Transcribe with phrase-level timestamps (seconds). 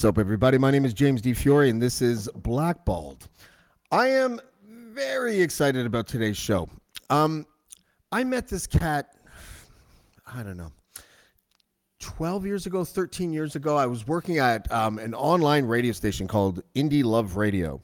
[0.00, 0.56] What's up, everybody?
[0.56, 1.34] My name is James D.
[1.34, 3.28] Fiore, and this is Blackballed.
[3.92, 6.70] I am very excited about today's show.
[7.10, 7.44] Um,
[8.10, 9.14] I met this cat,
[10.26, 10.72] I don't know,
[11.98, 13.76] 12 years ago, 13 years ago.
[13.76, 17.78] I was working at um, an online radio station called Indie Love Radio.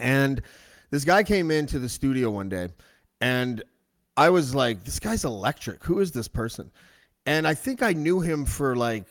[0.00, 0.42] And
[0.90, 2.70] this guy came into the studio one day,
[3.20, 3.62] and
[4.16, 5.84] I was like, this guy's electric.
[5.84, 6.72] Who is this person?
[7.24, 9.04] And I think I knew him for like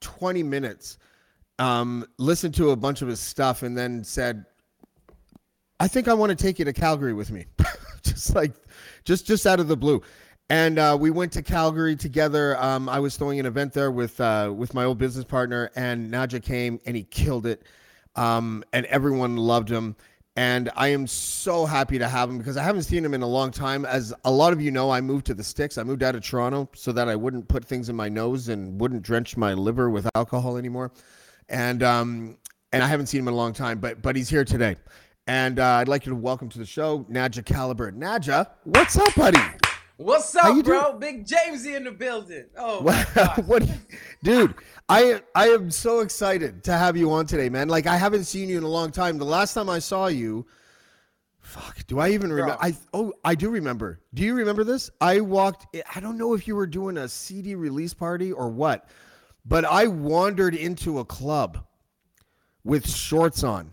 [0.00, 0.98] 20 minutes,
[1.58, 4.44] um, listened to a bunch of his stuff, and then said,
[5.80, 7.46] I think I want to take you to Calgary with me.
[8.02, 8.52] just like,
[9.04, 10.02] just just out of the blue.
[10.50, 12.56] And uh, we went to Calgary together.
[12.58, 16.10] Um, I was throwing an event there with uh, with my old business partner, and
[16.12, 17.62] Naja came and he killed it.
[18.16, 19.94] Um, and everyone loved him.
[20.38, 23.26] And I am so happy to have him because I haven't seen him in a
[23.26, 23.84] long time.
[23.84, 25.78] As a lot of you know, I moved to the sticks.
[25.78, 28.80] I moved out of Toronto so that I wouldn't put things in my nose and
[28.80, 30.92] wouldn't drench my liver with alcohol anymore.
[31.48, 32.38] And um,
[32.72, 34.76] and I haven't seen him in a long time, but but he's here today.
[35.26, 37.92] And uh, I'd like you to welcome to the show Naja Caliber.
[37.92, 39.38] Naja, what's up, buddy?
[39.98, 40.92] What's up, you bro?
[40.92, 42.44] Big Jamesy in the building.
[42.56, 43.06] Oh, What,
[43.46, 43.68] what,
[44.22, 44.54] dude?
[44.88, 47.68] I I am so excited to have you on today, man.
[47.68, 49.18] Like I haven't seen you in a long time.
[49.18, 50.46] The last time I saw you,
[51.40, 52.56] fuck, do I even remember?
[52.62, 54.00] I oh, I do remember.
[54.14, 54.88] Do you remember this?
[55.00, 55.66] I walked.
[55.92, 58.88] I don't know if you were doing a CD release party or what,
[59.44, 61.64] but I wandered into a club
[62.64, 63.72] with shorts on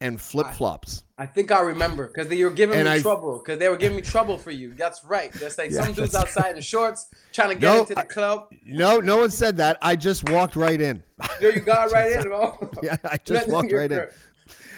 [0.00, 1.04] and flip flops.
[1.18, 3.76] I think I remember because they were giving And me I- trouble because they were
[3.76, 4.72] giving me trouble for you.
[4.72, 5.30] That's right.
[5.34, 8.04] That's like Yeah, some dudes outside in shorts trying to get No, into the I-
[8.04, 8.48] club.
[8.64, 9.76] No, no one said that.
[9.82, 11.02] I just walked right in.
[11.40, 12.70] Yo, you got right in, bro.
[12.82, 14.06] Yeah, I just walked right in.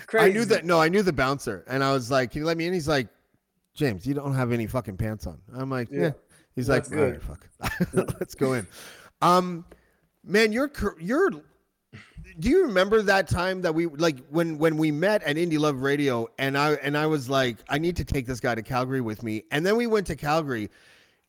[0.09, 0.31] Crazy.
[0.31, 0.64] I knew that.
[0.64, 2.88] No, I knew the bouncer, and I was like, "Can you let me in?" He's
[2.88, 3.06] like,
[3.75, 6.10] "James, you don't have any fucking pants on." I'm like, "Yeah." Yeah,
[6.54, 7.47] He's like, that's "All right, fuck,
[8.20, 8.66] let's go in."
[9.22, 9.64] Um,
[10.25, 11.31] man, you're you're.
[12.38, 15.83] Do you remember that time that we like when when we met at Indie Love
[15.83, 19.00] Radio, and I and I was like, I need to take this guy to Calgary
[19.00, 20.71] with me, and then we went to Calgary.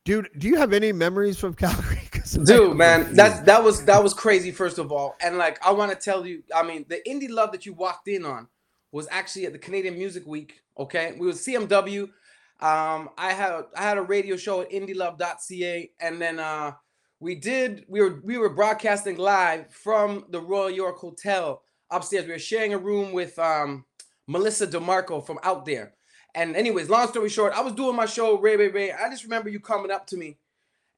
[0.04, 2.00] Dude, do you have any memories from Calgary?
[2.44, 4.50] Dude, man, that that was that was crazy.
[4.50, 7.52] First of all, and like I want to tell you, I mean, the indie love
[7.52, 8.48] that you walked in on
[8.92, 10.62] was actually at the Canadian Music Week.
[10.78, 12.04] Okay, we was CMW.
[12.60, 16.72] Um, I had I had a radio show at IndieLove.ca, and then uh,
[17.24, 22.26] we did we were we were broadcasting live from the Royal York Hotel upstairs.
[22.26, 23.86] We were sharing a room with um,
[24.28, 25.94] Melissa DeMarco from out there.
[26.34, 28.92] And anyways, long story short, I was doing my show, Ray Ray Ray.
[28.92, 30.36] I just remember you coming up to me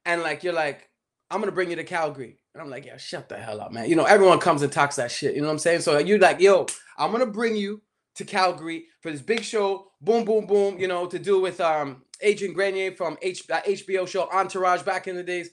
[0.05, 0.91] and like you're like,
[1.31, 2.41] I'm gonna bring you to Calgary.
[2.55, 3.89] And I'm like, yeah, shut the hell up, man.
[3.89, 5.37] You know, everyone comes and talks that shit.
[5.37, 5.83] You know what I'm saying?
[5.83, 6.67] So you're like, yo,
[6.99, 7.83] I'm gonna bring you
[8.17, 12.03] to Calgary for this big show, boom, boom, boom, you know, to do with um
[12.21, 15.51] Adrian Grenier from H- HBO show Entourage back in the days.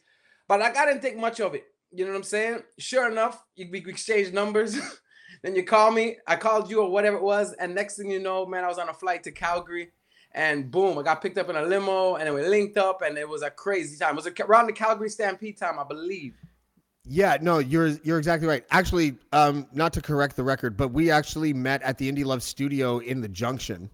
[0.48, 1.66] But like, I didn't think much of it.
[1.92, 2.64] You know what I'm saying?
[2.80, 4.78] Sure enough, you, we exchanged numbers.
[5.44, 8.20] then you call me, I called you or whatever it was, and next thing you
[8.20, 9.92] know, man, I was on a flight to Calgary,
[10.32, 13.18] and boom, I got picked up in a limo, and then we linked up, and
[13.18, 14.18] it was a crazy time.
[14.18, 16.34] It was around the Calgary Stampede time, I believe.
[17.06, 18.64] Yeah, no, you're you're exactly right.
[18.72, 22.42] Actually, um, not to correct the record, but we actually met at the Indie Love
[22.42, 23.90] studio in the Junction,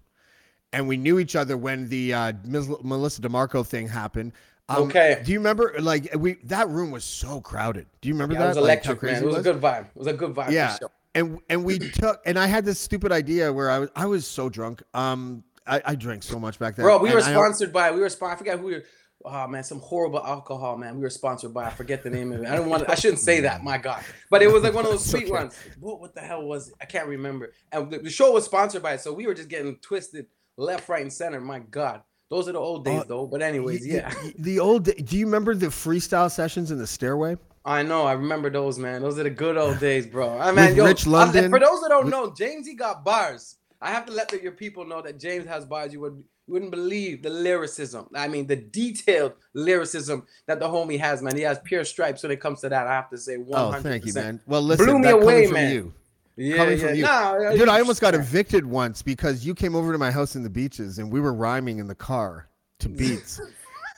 [0.72, 2.32] and we knew each other when the uh.
[2.44, 4.32] Melissa DeMarco thing happened.
[4.70, 5.20] Um, Okay.
[5.24, 5.74] Do you remember?
[5.80, 7.86] Like we that room was so crowded.
[8.00, 8.44] Do you remember Yeah, that?
[8.44, 9.22] it was Like, how electric, man.
[9.22, 9.86] It was a good vibe.
[9.86, 10.50] It was a good vibe.
[10.52, 10.76] Yeah,
[11.14, 14.26] and and we took and I had this stupid idea where I was I was
[14.26, 14.82] so drunk.
[14.94, 16.84] Um, I, I drank so much back then.
[16.84, 17.90] Bro, we were I- sponsored by.
[17.90, 18.36] We were sponsored.
[18.36, 18.84] I forget who we were.
[19.22, 20.94] Oh man, some horrible alcohol, man.
[20.96, 21.66] We were sponsored by.
[21.66, 22.48] I forget the name of it.
[22.48, 22.88] I don't want.
[22.88, 23.62] I shouldn't say that.
[23.62, 25.32] My God, but it was like one of those sweet okay.
[25.32, 25.54] ones.
[25.78, 26.74] What, what the hell was it?
[26.80, 27.52] I can't remember.
[27.70, 30.24] And the, the show was sponsored by it, so we were just getting twisted
[30.56, 31.38] left, right, and center.
[31.38, 33.26] My God, those are the old days, Oh, though.
[33.26, 34.84] But anyways, y- yeah, y- The old.
[34.84, 37.36] Do you remember the freestyle sessions in the stairway?
[37.64, 38.04] I know.
[38.06, 39.02] I remember those, man.
[39.02, 40.28] Those are the good old days, bro.
[40.40, 43.04] Ah, I mean, yo, Rich I- for those that don't with- know, James he got
[43.04, 43.56] bars.
[43.82, 45.92] I have to let the, your people know that James has bars.
[45.92, 48.08] You would You wouldn't believe the lyricism.
[48.14, 51.36] I mean, the detailed lyricism that the homie has, man.
[51.36, 52.86] He has pure stripes when it comes to that.
[52.88, 53.46] I have to say, 100%.
[53.54, 54.40] Oh, thank you, man.
[54.46, 55.72] Well, listen, Blew me that away, man.
[55.72, 55.92] you.
[56.40, 56.86] Yeah, coming yeah.
[56.86, 57.02] from you.
[57.02, 60.42] Nah, Dude, I almost got evicted once because you came over to my house in
[60.42, 62.48] the beaches and we were rhyming in the car
[62.78, 63.42] to beats.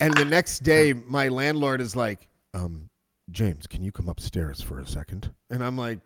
[0.00, 2.88] and the next day, my landlord is like, um,
[3.30, 5.32] James, can you come upstairs for a second?
[5.50, 6.00] And I'm like,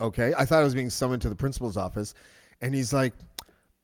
[0.00, 0.32] okay.
[0.38, 2.14] I thought I was being summoned to the principal's office.
[2.62, 3.12] And he's like,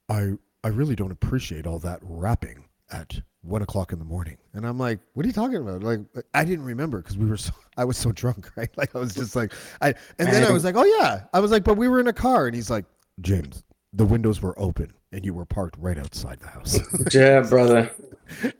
[0.08, 0.30] I,
[0.64, 4.36] I really don't appreciate all that rapping at one o'clock in the morning.
[4.52, 5.82] And I'm like, what are you talking about?
[5.82, 6.00] Like,
[6.34, 8.70] I didn't remember because we were so, I was so drunk, right?
[8.76, 11.24] Like, I was just like, I, and then I was like, oh yeah.
[11.32, 12.46] I was like, but we were in a car.
[12.46, 12.84] And he's like,
[13.20, 13.62] James,
[13.92, 16.78] the windows were open and you were parked right outside the house.
[17.14, 17.90] Yeah, brother.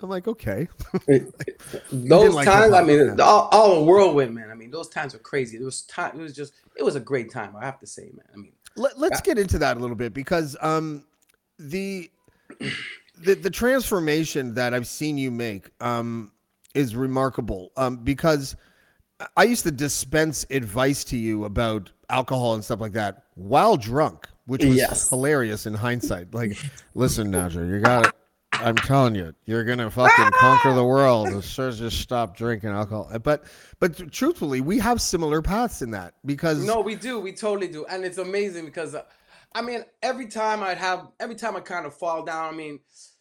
[0.02, 0.66] I'm like, okay.
[1.92, 3.22] Those like times, I mean, yeah.
[3.22, 4.50] all, all a whirlwind, man.
[4.50, 5.58] I mean, those times were crazy.
[5.58, 6.18] It was time.
[6.18, 7.54] It was just, it was a great time.
[7.54, 8.24] I have to say, man.
[8.32, 11.04] I mean, Let, let's get into that a little bit because um,
[11.58, 12.10] the,
[13.22, 16.32] the the transformation that I've seen you make um,
[16.74, 17.72] is remarkable.
[17.76, 18.56] Um, because
[19.36, 24.28] I used to dispense advice to you about alcohol and stuff like that while drunk,
[24.46, 25.10] which was Yes.
[25.10, 26.32] hilarious in hindsight.
[26.32, 26.56] Like,
[26.94, 28.12] listen, Naja, you got it.
[28.52, 32.70] I'm telling you, you're gonna fucking conquer the world as soon as you stop drinking
[32.70, 33.10] alcohol.
[33.22, 33.44] But,
[33.78, 37.20] but truthfully, we have similar paths in that because No, we do.
[37.20, 37.84] We totally do.
[37.86, 39.04] And it's amazing because, uh,
[39.54, 42.80] I mean, every time I'd have, every time I kind of fall down, I mean,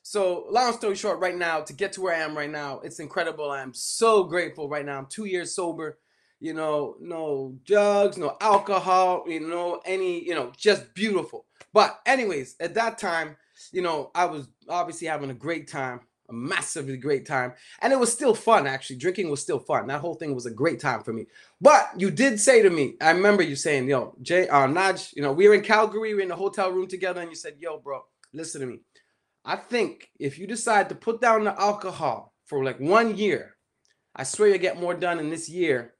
[0.09, 3.00] so long story short, right now, to get to where I am right now, it's
[3.00, 3.51] incredible.
[3.51, 4.98] I'm so grateful right now.
[4.98, 6.00] I'm two years sober,
[6.39, 11.45] you know, no drugs, no alcohol, you know, any, you know, just beautiful.
[11.74, 13.36] But, anyways, at that time,
[13.74, 16.00] you know, I was obviously having a great time,
[16.30, 17.51] a massively great time.
[17.81, 18.95] And it was still fun, actually.
[18.95, 19.88] Drinking was still fun.
[19.88, 21.25] That whole thing was a great time for me.
[21.59, 25.21] But you did say to me, I remember you saying, yo, Jay, uh, Naj, you
[25.21, 27.56] know, we were in Calgary, we were in the hotel room together, and you said,
[27.59, 28.80] yo, bro, listen to me.
[29.47, 33.55] I think if you decide to put down the alcohol for like one year,
[34.13, 35.94] I swear you get more done in this year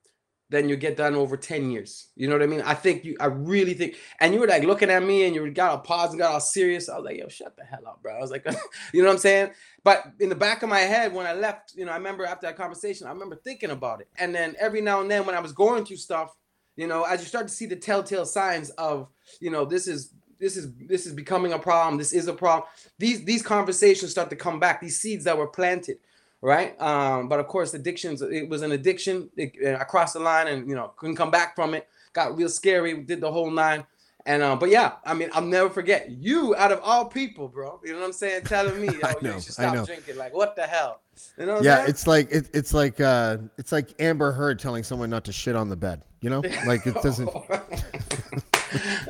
[0.50, 2.10] than you get done over 10 years.
[2.18, 2.62] You know what I mean?
[2.62, 5.50] I think you, I really think, and you were like looking at me and you
[5.52, 6.90] got all pause and got all serious.
[6.90, 8.18] I was like, yo, shut the hell up, bro.
[8.18, 8.46] I was like,
[8.94, 9.52] you know what I'm saying?
[9.82, 12.48] But in the back of my head, when I left, you know, I remember after
[12.48, 14.10] that conversation, I remember thinking about it.
[14.18, 16.36] And then every now and then when I was going through stuff,
[16.76, 19.08] you know, as you start to see the telltale signs of,
[19.40, 21.98] you know, this is this is this is becoming a problem.
[21.98, 22.70] This is a problem.
[22.98, 24.82] These these conversations start to come back.
[24.82, 25.98] These seeds that were planted,
[26.42, 26.80] right?
[26.82, 28.22] Um, but of course, addictions.
[28.22, 29.30] It was an addiction.
[29.38, 31.88] It, I crossed the line and you know couldn't come back from it.
[32.14, 32.96] Got real scary.
[33.02, 33.86] Did the whole nine.
[34.28, 37.80] And uh, but yeah, I mean, I'll never forget you out of all people, bro.
[37.86, 38.44] You know what I'm saying?
[38.44, 40.18] Telling me, oh, know, you should stop drinking.
[40.18, 41.00] Like, what the hell?
[41.38, 41.54] You know?
[41.54, 45.10] What I'm yeah, it's like it, it's like uh, it's like Amber Heard telling someone
[45.10, 46.02] not to shit on the bed.
[46.20, 47.30] You know, like it doesn't.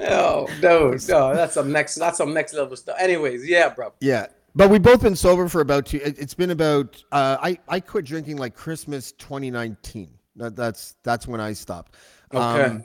[0.09, 1.95] oh no, no, that's some next.
[1.95, 2.98] That's some next level stuff.
[3.00, 3.94] Anyways, yeah, bro.
[4.00, 5.98] Yeah, but we've both been sober for about two.
[6.04, 7.01] It, it's been about.
[7.12, 10.09] Uh, I I quit drinking like Christmas 2019.
[10.36, 11.95] That, that's that's when I stopped.
[12.33, 12.63] Okay.
[12.63, 12.83] Um,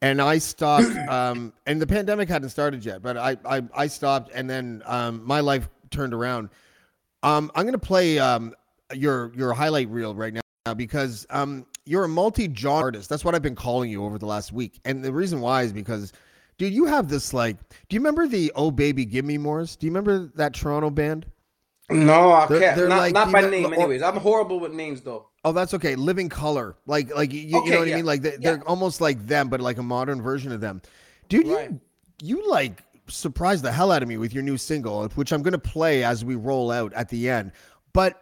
[0.00, 0.86] and I stopped.
[1.08, 5.22] Um, and the pandemic hadn't started yet, but I I, I stopped, and then um,
[5.24, 6.50] my life turned around.
[7.22, 8.54] Um, I'm gonna play um
[8.94, 13.08] your your highlight reel right now because um you're a multi-genre artist.
[13.08, 15.72] That's what I've been calling you over the last week, and the reason why is
[15.72, 16.12] because.
[16.58, 17.56] Dude, you have this like.
[17.88, 19.76] Do you remember the "Oh Baby Give Me Mores"?
[19.76, 21.24] Do you remember that Toronto band?
[21.88, 22.76] No, I They're- can't.
[22.76, 24.02] they're not like- not by know- name, or- anyways.
[24.02, 25.28] I'm horrible with names, though.
[25.44, 25.94] Oh, that's okay.
[25.94, 27.94] Living Colour, like like you, you know what yeah.
[27.94, 28.04] I mean?
[28.06, 30.82] Like they, they're almost like them, but like a modern version of them.
[31.28, 31.70] Dude, Right.
[31.70, 35.42] you you like surprised the hell out of me with your new single, which I'm
[35.42, 37.52] gonna play as we roll out at the end.
[37.92, 38.20] But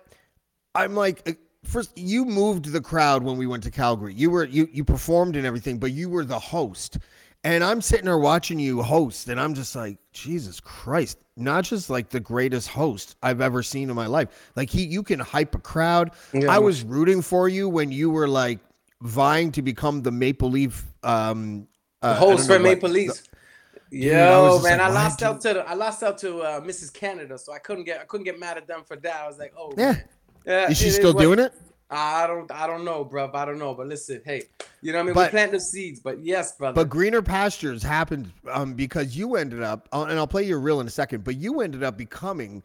[0.74, 4.14] I'm like, first you moved the crowd when we went to Calgary.
[4.14, 6.98] You were you you performed and everything, but you were the host.
[7.44, 11.88] And I'm sitting there watching you host, and I'm just like, Jesus Christ, not just
[11.88, 14.50] like the greatest host I've ever seen in my life.
[14.56, 16.10] Like he, you can hype a crowd.
[16.32, 16.50] Yeah.
[16.50, 18.58] I was rooting for you when you were like
[19.02, 21.68] vying to become the Maple Leaf um,
[22.02, 23.22] uh, host for Maple Leafs.
[23.28, 26.60] I was Yo, man, like, I lost out to the, I lost out to uh,
[26.60, 26.92] Mrs.
[26.92, 29.20] Canada, so I couldn't get I couldn't get mad at them for that.
[29.20, 29.92] I was like, oh, Yeah.
[29.92, 30.04] man.
[30.46, 30.70] Yeah.
[30.70, 31.52] Is she still doing it?
[31.88, 33.30] I don't I don't know, bro.
[33.32, 34.42] I don't know, but listen, hey,
[34.82, 35.14] you know what I mean?
[35.14, 36.74] But- we plant the seeds, but yes, brother.
[36.74, 40.80] But greener pastures happened um, because you ended up, uh, and I'll play your reel
[40.80, 41.22] in a second.
[41.22, 42.62] But you ended up becoming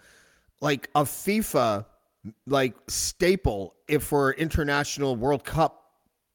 [0.59, 1.85] like a FIFA
[2.47, 5.77] like staple if for international World Cup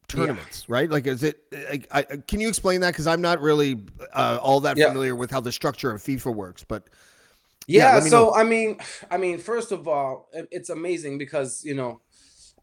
[0.08, 0.88] tournaments, right?
[0.88, 1.40] Like, is it?
[1.68, 2.92] Like, I, can you explain that?
[2.92, 4.88] Because I'm not really uh, all that Yeah.
[4.88, 6.64] familiar with how the structure of FIFA works.
[6.66, 6.88] But
[7.66, 8.34] Yeah, Yeah, so know.
[8.34, 8.78] I mean,
[9.10, 12.00] I mean, first of all, it's amazing because you know,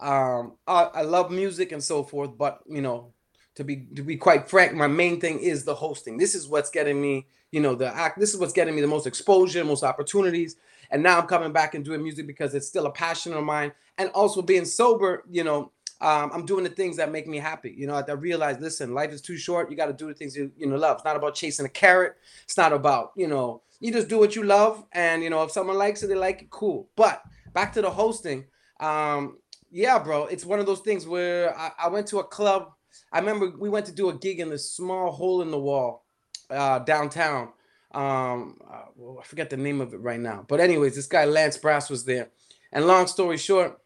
[0.02, 3.14] um, I, I love music and so forth, but you know,
[3.58, 6.18] to be to be quite frank, my main thing is the hosting.
[6.18, 8.20] This is what's getting me, you know, the act.
[8.20, 10.58] This is what's getting me the most exposure, most opportunities,
[10.92, 13.74] And now I'm coming back and doing music because it's still a passion of mine.
[14.00, 15.73] And also being sober, you know,
[16.04, 17.74] um, I'm doing the things that make me happy.
[17.78, 19.72] You know, I, I realize, listen, life is too short.
[19.72, 20.98] You got to do the things you you know love.
[20.98, 22.18] It's not about chasing a carrot.
[22.44, 23.62] It's not about you know.
[23.80, 26.42] You just do what you love, and you know if someone likes it, they like
[26.42, 26.50] it.
[26.50, 26.90] Cool.
[26.98, 28.46] But back to the hosting.
[28.82, 29.38] Um,
[29.72, 32.72] yeah, bro, it's one of those things where I, I went to a club.
[33.12, 36.06] I remember we went to do a gig in this small hole in the wall
[36.50, 37.50] uh, downtown.
[37.94, 40.46] Um, uh, well, I forget the name of it right now.
[40.50, 42.30] But anyways, this guy Lance Brass was there.
[42.72, 43.80] And long story short,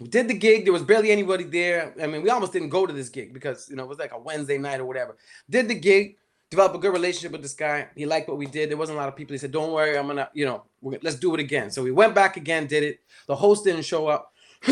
[0.00, 0.64] we did the gig.
[0.64, 1.94] There was barely anybody there.
[2.02, 4.12] I mean, we almost didn't go to this gig because you know it was like
[4.12, 5.16] a Wednesday night or whatever.
[5.48, 6.16] Did the gig,
[6.50, 7.88] developed a good relationship with this guy.
[7.96, 8.70] He liked what we did.
[8.70, 9.34] There wasn't a lot of people.
[9.34, 12.14] He said, "Don't worry, I'm gonna, you know, let's do it again." So we went
[12.14, 13.00] back again, did it.
[13.26, 14.32] The host didn't show up,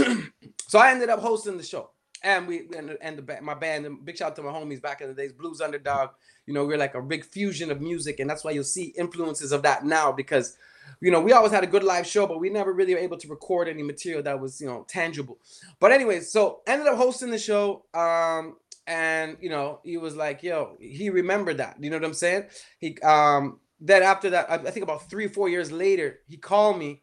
[0.66, 1.90] so I ended up hosting the show.
[2.24, 5.00] And we and, and the my band, and big shout out to my homies back
[5.00, 6.10] in the days, Blues Underdog.
[6.46, 9.52] You know, we're like a big fusion of music, and that's why you'll see influences
[9.52, 10.56] of that now because
[11.00, 13.16] you know, we always had a good live show, but we never really were able
[13.18, 15.38] to record any material that was, you know, tangible.
[15.80, 17.84] But anyways, so ended up hosting the show.
[17.94, 18.56] Um,
[18.86, 21.76] and you know, he was like, yo, he remembered that.
[21.80, 22.46] You know what I'm saying?
[22.78, 26.78] He um then after that, I think about three or four years later, he called
[26.78, 27.01] me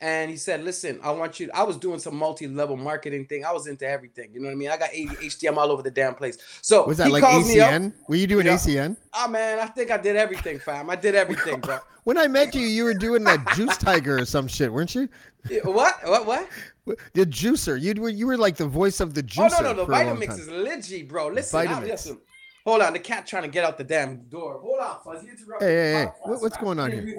[0.00, 3.44] and he said, "Listen, I want you." I was doing some multi-level marketing thing.
[3.44, 4.30] I was into everything.
[4.32, 4.70] You know what I mean?
[4.70, 6.38] I got HDM all over the damn place.
[6.60, 7.94] So was that like ACN?
[8.08, 8.96] Were you doing you know, ACN?
[9.14, 10.90] Oh ah, man, I think I did everything, fam.
[10.90, 11.78] I did everything, bro.
[12.04, 15.08] when I met you, you were doing that Juice Tiger or some shit, weren't you?
[15.64, 15.94] What?
[16.04, 16.26] What?
[16.26, 16.48] What?
[17.14, 17.80] The juicer.
[17.80, 19.58] You were you were like the voice of the juicer.
[19.58, 21.28] Oh no, no, the Vitamix is legit, bro.
[21.28, 22.18] Listen, I, listen.
[22.66, 24.58] Hold on, the cat trying to get out the damn door.
[24.60, 25.24] Hold on, Fuzz.
[25.60, 26.08] Hey, hey, hey.
[26.24, 27.16] What's going on here?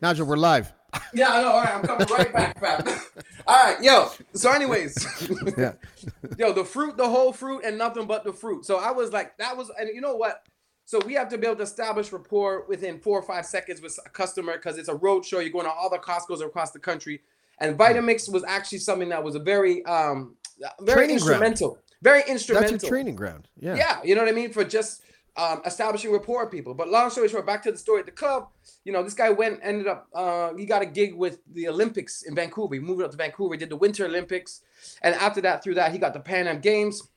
[0.00, 0.72] Nigel, we're live.
[1.12, 1.48] Yeah, I know.
[1.48, 3.00] All right, I'm coming right back, fam.
[3.46, 4.10] All right, yo.
[4.34, 5.06] So, anyways,
[5.58, 5.72] yeah,
[6.38, 8.64] yo, the fruit, the whole fruit, and nothing but the fruit.
[8.64, 10.44] So I was like, that was, and you know what?
[10.84, 13.96] So we have to be able to establish rapport within four or five seconds with
[14.04, 15.38] a customer because it's a road show.
[15.38, 17.20] You're going to all the Costco's across the country,
[17.58, 20.34] and Vitamix was actually something that was a very, um,
[20.80, 21.70] very Training instrumental.
[21.70, 22.72] Ground very instrumental.
[22.72, 23.48] That's your training ground.
[23.58, 23.74] Yeah.
[23.76, 24.00] Yeah.
[24.02, 24.52] You know what I mean?
[24.52, 25.02] For just
[25.36, 26.74] um, establishing rapport with people.
[26.74, 28.48] But long story short, back to the story at the club,
[28.84, 32.22] you know, this guy went, ended up, uh, he got a gig with the Olympics
[32.22, 32.74] in Vancouver.
[32.74, 34.62] He moved up to Vancouver, did the Winter Olympics.
[35.02, 37.08] And after that, through that, he got the Pan Am Games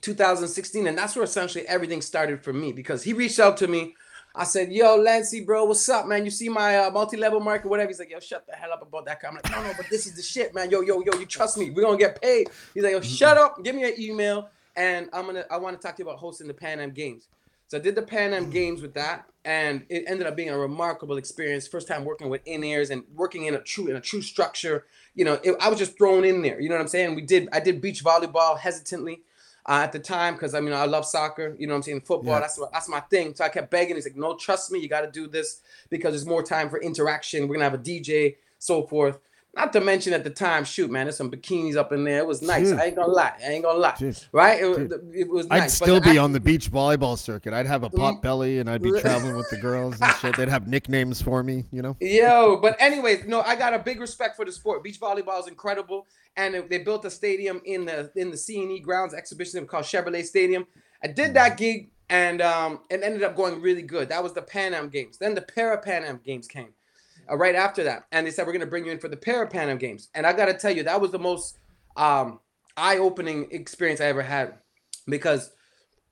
[0.00, 0.86] 2016.
[0.86, 3.94] And that's where essentially everything started for me because he reached out to me
[4.34, 6.24] I said, "Yo, Lancey, bro, what's up, man?
[6.24, 9.04] You see my uh, multi-level market, whatever?" He's like, "Yo, shut the hell up about
[9.06, 10.70] that." I'm like, "No, no, but this is the shit, man.
[10.70, 11.70] Yo, yo, yo, you trust me?
[11.70, 13.62] We're gonna get paid." He's like, "Yo, shut up.
[13.64, 15.44] Give me your email, and I'm gonna.
[15.50, 17.26] I want to talk to you about hosting the Pan Am Games."
[17.68, 20.58] So I did the Pan Am Games with that, and it ended up being a
[20.58, 21.68] remarkable experience.
[21.68, 24.86] First time working with in ears and working in a true in a true structure.
[25.14, 26.58] You know, it, I was just thrown in there.
[26.58, 27.14] You know what I'm saying?
[27.14, 27.46] We did.
[27.52, 29.20] I did beach volleyball hesitantly
[29.66, 31.54] uh, at the time because I mean I love soccer.
[31.58, 32.00] You know what I'm saying?
[32.00, 32.36] Football.
[32.36, 32.40] Yeah.
[32.40, 33.34] That's what, that's my thing.
[33.34, 33.96] So I kept begging.
[33.96, 34.78] He's like, no, trust me.
[34.78, 35.60] You got to do this
[35.90, 37.48] because there's more time for interaction.
[37.48, 39.18] We're gonna have a DJ, so forth.
[39.58, 42.18] Not to mention at the time, shoot, man, there's some bikinis up in there.
[42.18, 42.68] It was nice.
[42.68, 42.78] Dude.
[42.78, 43.32] I ain't gonna lie.
[43.44, 43.96] I ain't gonna lie.
[43.98, 44.16] Dude.
[44.30, 44.62] Right?
[44.62, 45.62] It, it, was nice.
[45.62, 47.52] I'd still be I, on the beach volleyball circuit.
[47.52, 48.22] I'd have a pot mm.
[48.22, 50.36] belly and I'd be traveling with the girls and shit.
[50.36, 51.96] They'd have nicknames for me, you know?
[52.00, 54.84] Yo, but anyways, no, I got a big respect for the sport.
[54.84, 56.06] Beach volleyball is incredible.
[56.36, 60.68] And they built a stadium in the in the CNE grounds exhibition called Chevrolet Stadium.
[61.02, 64.08] I did that gig and um and ended up going really good.
[64.10, 65.18] That was the Pan Am Games.
[65.18, 66.68] Then the Para Pan Am Games came
[67.30, 68.04] uh, right after that.
[68.12, 70.08] And they said, we're going to bring you in for the Para Pan Am Games.
[70.14, 71.58] And I got to tell you, that was the most
[71.96, 72.40] um,
[72.76, 74.54] eye opening experience I ever had
[75.06, 75.50] because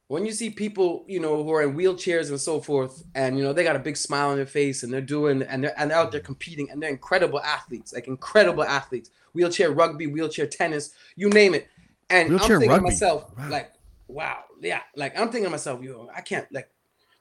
[0.09, 3.43] when you see people, you know, who are in wheelchairs and so forth, and you
[3.43, 5.91] know they got a big smile on their face, and they're doing, and they're and
[5.91, 10.93] they're out there competing, and they're incredible athletes, like incredible athletes, wheelchair rugby, wheelchair tennis,
[11.17, 11.69] you name it.
[12.09, 12.89] And wheelchair I'm thinking rugby.
[12.89, 13.51] to myself, wow.
[13.51, 13.73] like,
[14.07, 16.71] wow, yeah, like I'm thinking to myself, you know, I can't, like,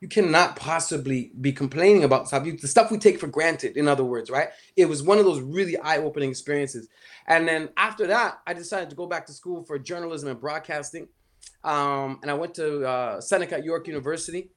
[0.06, 2.46] you cannot possibly be complaining about stuff.
[2.46, 4.50] You, the stuff we take for granted, in other words, right?
[4.78, 6.90] It was one of those really eye-opening experiences.
[7.26, 11.08] And then after that, I decided to go back to school for journalism and broadcasting.
[11.64, 14.52] Um, and I went to uh, Seneca York University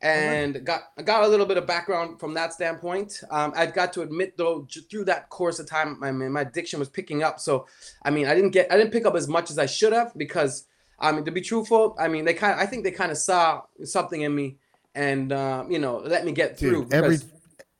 [0.00, 3.20] and got I got a little bit of background from that standpoint.
[3.30, 6.88] Um, I got to admit though, through that course of time, my my addiction was
[6.88, 7.38] picking up.
[7.38, 7.66] So,
[8.02, 10.12] I mean, I didn't get I didn't pick up as much as I should have
[10.16, 10.64] because,
[10.98, 13.18] I mean, to be truthful, I mean, they kind of I think they kind of
[13.18, 14.56] saw something in me
[14.96, 16.86] and uh, you know let me get through.
[16.86, 17.18] Dude, every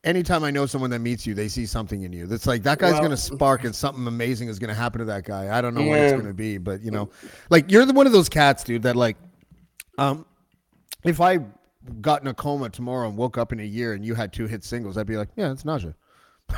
[0.04, 2.26] anytime I know someone that meets you, they see something in you.
[2.26, 5.24] That's like that guy's well, gonna spark and something amazing is gonna happen to that
[5.24, 5.56] guy.
[5.56, 5.88] I don't know yeah.
[5.88, 7.10] what it's gonna be, but you know,
[7.50, 8.82] like you're the one of those cats, dude.
[8.82, 9.16] That like,
[9.98, 10.24] um,
[11.02, 11.40] if I
[12.00, 14.46] got in a coma tomorrow and woke up in a year and you had two
[14.46, 15.94] hit singles, I'd be like, yeah, it's Naja.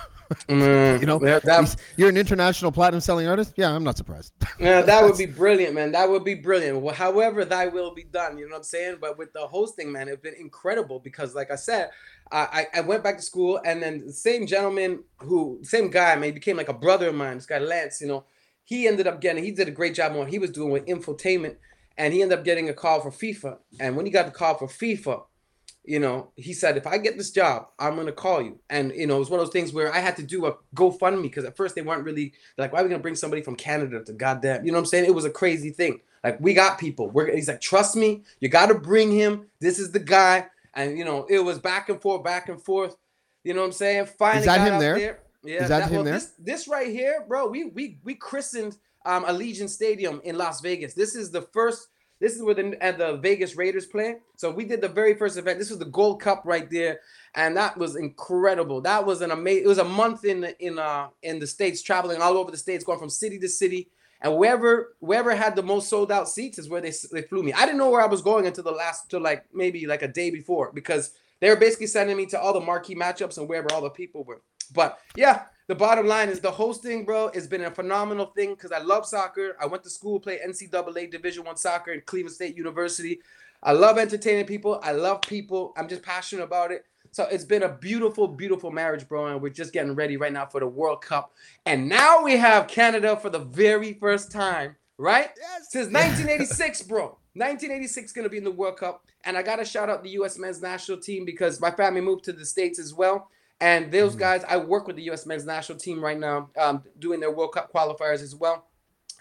[0.49, 3.55] Mm, you know, yeah, that, you're an international platinum selling artist.
[3.57, 4.33] Yeah, I'm not surprised.
[4.61, 5.93] Yeah, that would be brilliant, man.
[5.93, 6.81] That would be brilliant.
[6.81, 8.37] Well, however, thy will be done.
[8.37, 8.99] You know what I'm saying?
[9.01, 11.91] But with the hosting, man, it's been incredible because, like I said,
[12.31, 16.25] I, I went back to school, and then the same gentleman who, same guy, man,
[16.25, 17.37] he became like a brother of mine.
[17.37, 18.25] This guy Lance, you know,
[18.65, 19.43] he ended up getting.
[19.43, 21.57] He did a great job on what he was doing with infotainment,
[21.97, 23.59] and he ended up getting a call for FIFA.
[23.81, 25.23] And when he got the call for FIFA,
[25.89, 28.59] you know, he said, if I get this job, I'm gonna call you.
[28.69, 30.55] And you know, it was one of those things where I had to do a
[30.75, 33.57] GoFundMe because at first they weren't really like, why are we gonna bring somebody from
[33.57, 35.07] Canada to goddamn, you know what I'm saying?
[35.07, 36.01] It was a crazy thing.
[36.23, 37.09] Like we got people.
[37.09, 39.47] We're he's like, trust me, you gotta bring him.
[39.61, 40.47] This is the guy.
[40.75, 42.95] And you know, it was back and forth, back and forth.
[43.43, 44.07] You know what I'm saying?
[44.19, 45.21] Finally that got him out there?
[45.43, 46.15] Yeah, Is that him well, there?
[46.15, 47.49] This, this right here, bro.
[47.49, 48.77] We we we christened
[49.07, 50.93] um Allegiant Stadium in Las Vegas.
[50.93, 51.89] This is the first.
[52.21, 54.17] This is where the and the Vegas Raiders play.
[54.37, 55.59] So we did the very first event.
[55.59, 57.01] This was the Gold Cup right there,
[57.35, 58.81] and that was incredible.
[58.81, 59.65] That was an amazing.
[59.65, 62.57] It was a month in the- in uh in the states, traveling all over the
[62.57, 63.91] states, going from city to city.
[64.21, 67.53] And wherever wherever had the most sold out seats is where they they flew me.
[67.53, 70.09] I didn't know where I was going until the last till like maybe like a
[70.09, 73.73] day before because they were basically sending me to all the marquee matchups and wherever
[73.73, 74.43] all the people were.
[74.75, 78.73] But yeah, the bottom line is the hosting, bro, has been a phenomenal thing because
[78.73, 79.55] I love soccer.
[79.61, 83.21] I went to school, play NCAA Division One soccer in Cleveland State University.
[83.63, 84.81] I love entertaining people.
[84.83, 85.75] I love people.
[85.77, 86.87] I'm just passionate about it.
[87.11, 89.27] So it's been a beautiful, beautiful marriage, bro.
[89.27, 91.33] And we're just getting ready right now for the World Cup.
[91.67, 95.29] And now we have Canada for the very first time, right?
[95.69, 97.19] Since 1986, bro.
[97.35, 99.05] 1986 is going to be in the World Cup.
[99.25, 100.39] And I got to shout out the U.S.
[100.39, 103.29] men's national team because my family moved to the States as well.
[103.61, 105.27] And those guys, I work with the U.S.
[105.27, 108.69] men's national team right now, um, doing their World Cup qualifiers as well.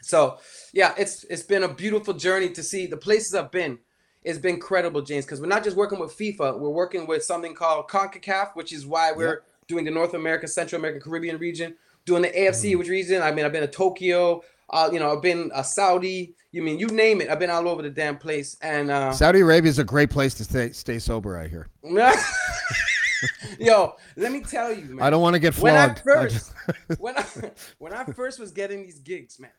[0.01, 0.37] So
[0.73, 3.79] yeah, it's it's been a beautiful journey to see the places I've been.
[4.23, 6.59] It's been incredible, James, because we're not just working with FIFA.
[6.59, 10.79] We're working with something called CONCACAF, which is why we're doing the North America, Central
[10.79, 11.75] America, Caribbean region,
[12.05, 13.21] doing the AFC, which region.
[13.21, 14.41] I mean, I've been to Tokyo.
[14.69, 16.35] Uh, you know, I've been a Saudi.
[16.51, 17.29] You mean you name it?
[17.29, 18.57] I've been all over the damn place.
[18.61, 21.37] And uh, Saudi Arabia is a great place to stay stay sober.
[21.37, 21.69] I hear.
[23.59, 25.05] yo, let me tell you, man.
[25.05, 26.01] I don't want to get flogged.
[26.05, 26.27] when I flogged.
[26.27, 26.53] I first
[26.87, 27.25] just- when I
[27.79, 29.51] when I first was getting these gigs, man,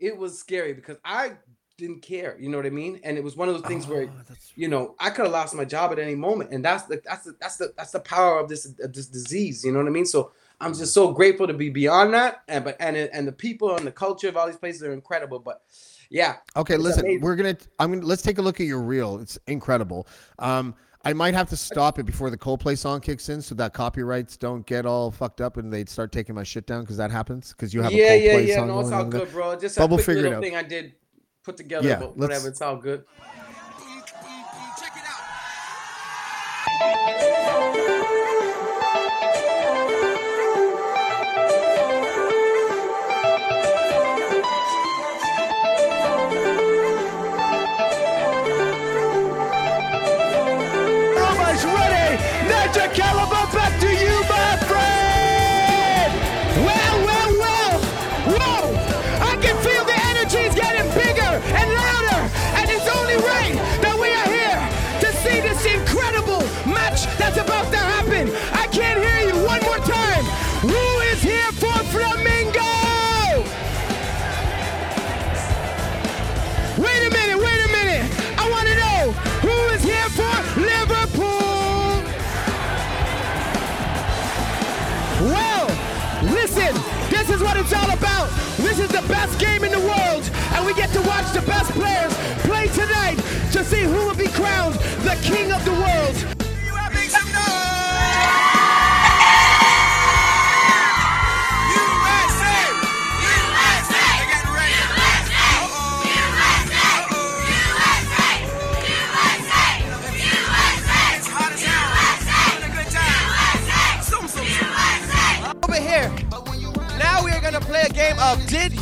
[0.00, 1.32] it was scary because I
[1.78, 2.36] didn't care.
[2.38, 3.00] You know what I mean?
[3.02, 5.32] And it was one of those things where Oh, that's- you know I could have
[5.32, 8.00] lost my job at any moment, and that's the that's the that's the that's the
[8.00, 9.64] power of this of this disease.
[9.64, 10.06] You know what I mean?
[10.06, 13.76] So I'm just so grateful to be beyond that, and but and and the people
[13.76, 15.38] and the culture of all these places are incredible.
[15.40, 15.62] But
[16.10, 17.22] yeah, Okay, listen, amazing.
[17.22, 17.56] we're gonna.
[17.78, 18.06] I'm gonna.
[18.06, 19.18] Let's take a look at your reel.
[19.18, 20.06] It's incredible.
[20.38, 23.74] Um, I might have to stop it before the Coldplay song kicks in, so that
[23.74, 27.10] copyrights don't get all fucked up and they start taking my shit down because that
[27.10, 28.54] happens because you have yeah, a yeah, Coldplay yeah.
[28.56, 29.20] song No, it's all on there.
[29.20, 29.56] good, bro.
[29.56, 30.94] Just a we'll quick figure it little thing I did
[31.42, 32.48] put together, Yeah, but let's- whatever.
[32.48, 33.04] It's all good.
[34.78, 35.02] Check it
[37.82, 37.88] out.
[52.74, 53.61] Naja Caliber,
[88.82, 92.12] is the best game in the world, and we get to watch the best players
[92.42, 93.16] play tonight
[93.52, 95.91] to see who will be crowned the king of the world.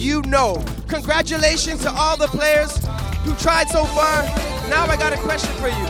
[0.00, 0.64] You Know?
[0.88, 2.74] Congratulations to all the players
[3.22, 4.22] who tried so far.
[4.70, 5.86] Now I got a question for you.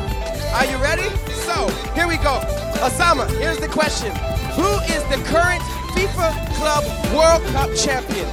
[0.53, 1.09] Are you ready?
[1.47, 2.41] So, here we go.
[2.83, 4.11] Osama, here's the question.
[4.57, 5.63] Who is the current
[5.95, 8.27] FIFA Club World Cup champion?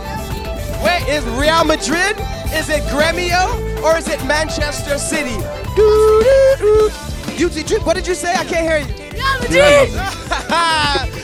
[0.82, 2.18] Where is Real Madrid?
[2.52, 3.46] Is it Gremio
[3.84, 5.38] or is it Manchester City?
[7.38, 7.50] You,
[7.82, 8.34] what did you say?
[8.34, 9.12] I can't hear you.
[9.14, 9.90] Real Madrid!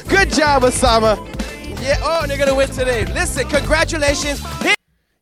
[0.07, 1.32] Good job, Osama.
[1.83, 3.05] Yeah, oh, and they're gonna win today.
[3.07, 4.41] Listen, congratulations.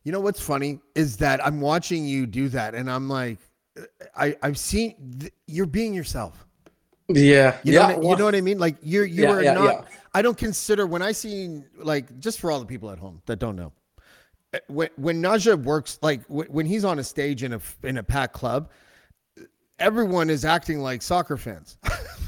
[0.04, 3.38] You know what's funny is that I'm watching you do that, and I'm like,
[4.16, 6.46] I I've seen th- you're being yourself.
[7.08, 8.58] Yeah, You know, what I, you know what I mean?
[8.60, 9.64] Like you're you Yeah, are yeah, not.
[9.64, 9.96] yeah.
[10.14, 13.40] I don't consider when I see like just for all the people at home that
[13.40, 13.72] don't know,
[14.52, 18.04] eh, when when Naja works like when he's on a stage in a in a
[18.04, 18.70] packed club,
[19.80, 21.76] everyone is acting like soccer fans.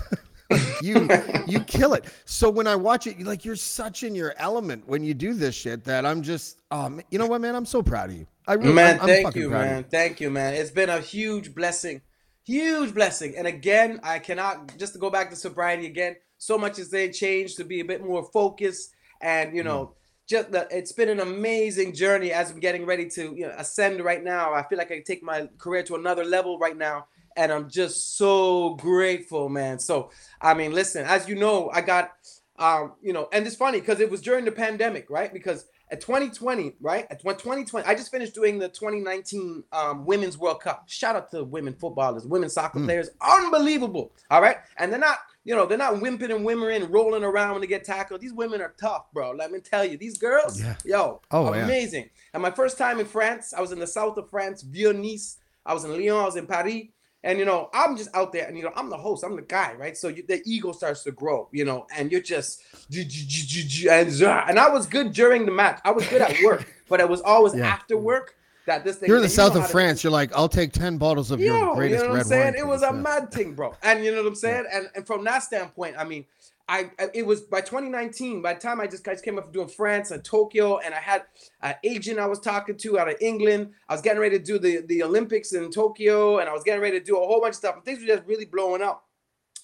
[0.82, 1.08] you
[1.46, 2.04] you kill it.
[2.24, 5.54] So when I watch it, like you're such in your element when you do this
[5.54, 8.26] shit that I'm just um you know what man I'm so proud of you.
[8.46, 9.84] I really, man, I'm, I'm thank fucking you, man.
[9.84, 10.54] Thank you, man.
[10.54, 12.02] It's been a huge blessing,
[12.44, 13.34] huge blessing.
[13.38, 16.16] And again, I cannot just to go back to sobriety again.
[16.36, 19.92] So much has they changed to be a bit more focused, and you know, Mm.
[20.28, 24.04] just the, it's been an amazing journey as I'm getting ready to you know ascend
[24.04, 24.52] right now.
[24.52, 27.68] I feel like I can take my career to another level right now, and I'm
[27.68, 29.78] just so grateful, man.
[29.78, 32.10] So I mean, listen, as you know, I got
[32.58, 35.32] um, you know, and it's funny because it was during the pandemic, right?
[35.32, 37.06] Because at 2020, right?
[37.10, 40.84] At 2020, I just finished doing the 2019 um, Women's World Cup.
[40.86, 42.84] Shout out to women footballers, women soccer Mm.
[42.86, 44.12] players, unbelievable.
[44.30, 47.60] All right, and they're not, you know, they're not wimping and whimmering, rolling around when
[47.60, 48.20] they get tackled.
[48.20, 49.32] These women are tough, bro.
[49.32, 50.76] Let me tell you, these girls, Yeah.
[50.84, 51.64] yo, Oh, yeah.
[51.64, 52.08] amazing.
[52.32, 55.38] And my first time in France, I was in the south of France, Vieux-Nice.
[55.66, 56.16] I was in Lyon.
[56.16, 56.84] I was in Paris.
[57.24, 59.42] And you know, I'm just out there, and you know, I'm the host, I'm the
[59.42, 59.96] guy, right?
[59.96, 64.68] So you, the ego starts to grow, you know, and you're just and and I
[64.68, 65.80] was good during the match.
[65.84, 67.66] I was good at work, but it was always Yeah.
[67.66, 69.08] after work that this thing.
[69.08, 70.04] You're in the you south of to- France.
[70.04, 72.54] You're like, I'll take ten bottles of Yo, your you greatest know what I'm saying?
[72.58, 73.74] It was a mad thing, bro.
[73.82, 74.66] And you know what I'm saying?
[74.72, 76.24] And and from that standpoint, I mean,
[76.68, 78.42] I I- it was by 2019.
[78.42, 80.98] By the time I just guys came up from doing France and Tokyo, and I
[81.00, 81.24] had
[81.62, 83.72] an agent I was talking to out of England.
[83.88, 86.80] I was getting ready to do the the Olympics in Tokyo, and I was getting
[86.82, 87.84] ready to do a whole bunch of stuff.
[87.84, 89.04] Things were just really blowing up.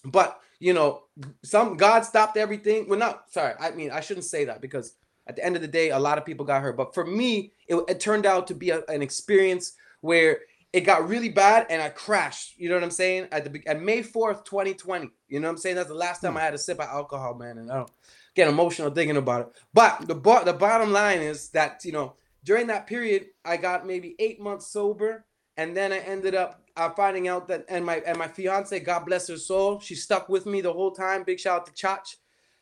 [0.04, 1.04] But you know,
[1.42, 2.88] some God stopped everything.
[2.88, 3.54] Well, not sorry.
[3.58, 4.94] I mean, I shouldn't say that because
[5.26, 6.76] at the end of the day, a lot of people got hurt.
[6.76, 10.40] But for me, it, it turned out to be a- an experience where
[10.72, 12.58] it got really bad and I crashed.
[12.58, 13.28] You know what I'm saying?
[13.32, 15.10] At the at May 4th, 2020.
[15.28, 15.76] You know what I'm saying?
[15.76, 17.58] That's the last time I had a sip of alcohol, man.
[17.58, 17.90] And I don't
[18.34, 19.48] get emotional thinking about it.
[19.74, 23.86] But the bo- the bottom line is that you know during that period, I got
[23.86, 25.24] maybe eight months sober,
[25.56, 29.04] and then I ended up uh, finding out that and my and my fiance, God
[29.06, 31.24] bless her soul, she stuck with me the whole time.
[31.24, 32.16] Big shout out to Chach.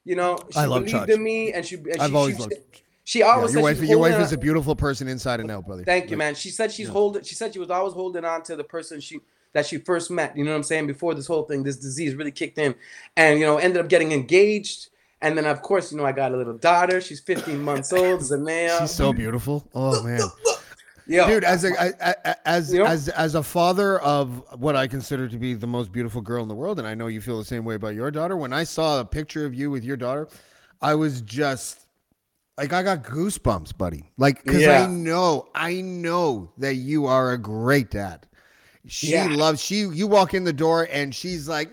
[0.04, 1.14] You know, she I love believed Chach.
[1.14, 1.76] in me, and she.
[1.76, 2.54] And I've she, always she, loved.
[2.72, 2.82] She
[3.14, 5.84] Yeah, always your said wife, your wife is a beautiful person inside and out, brother.
[5.84, 6.34] Thank you, man.
[6.34, 6.92] She said she's Yeah.
[6.92, 7.22] holding.
[7.22, 9.20] She said she was always holding on to the person she
[9.54, 10.36] that she first met.
[10.36, 10.86] You know what I'm saying?
[10.86, 12.74] Before this whole thing, this disease really kicked in,
[13.16, 14.88] and you know, ended up getting engaged.
[15.20, 17.00] And then, of course, you know, I got a little daughter.
[17.00, 18.20] She's 15 months old.
[18.20, 18.78] Zamea.
[18.80, 19.66] She's so beautiful.
[19.74, 20.20] Oh man,
[21.06, 21.42] Yo, dude.
[21.44, 22.84] As a I- I- as You know?
[22.86, 26.48] as as a father of what I consider to be the most beautiful girl in
[26.48, 28.36] the world, and I know you feel the same way about your daughter.
[28.36, 30.28] When I saw a picture of you with your daughter,
[30.82, 31.86] I was just
[32.58, 34.10] like I got goosebumps, buddy.
[34.18, 38.26] Like because I know, I know that you are a great dad.
[38.86, 39.28] She Yeah.
[39.30, 39.80] loves she.
[39.86, 41.70] You walk in the door and she's like,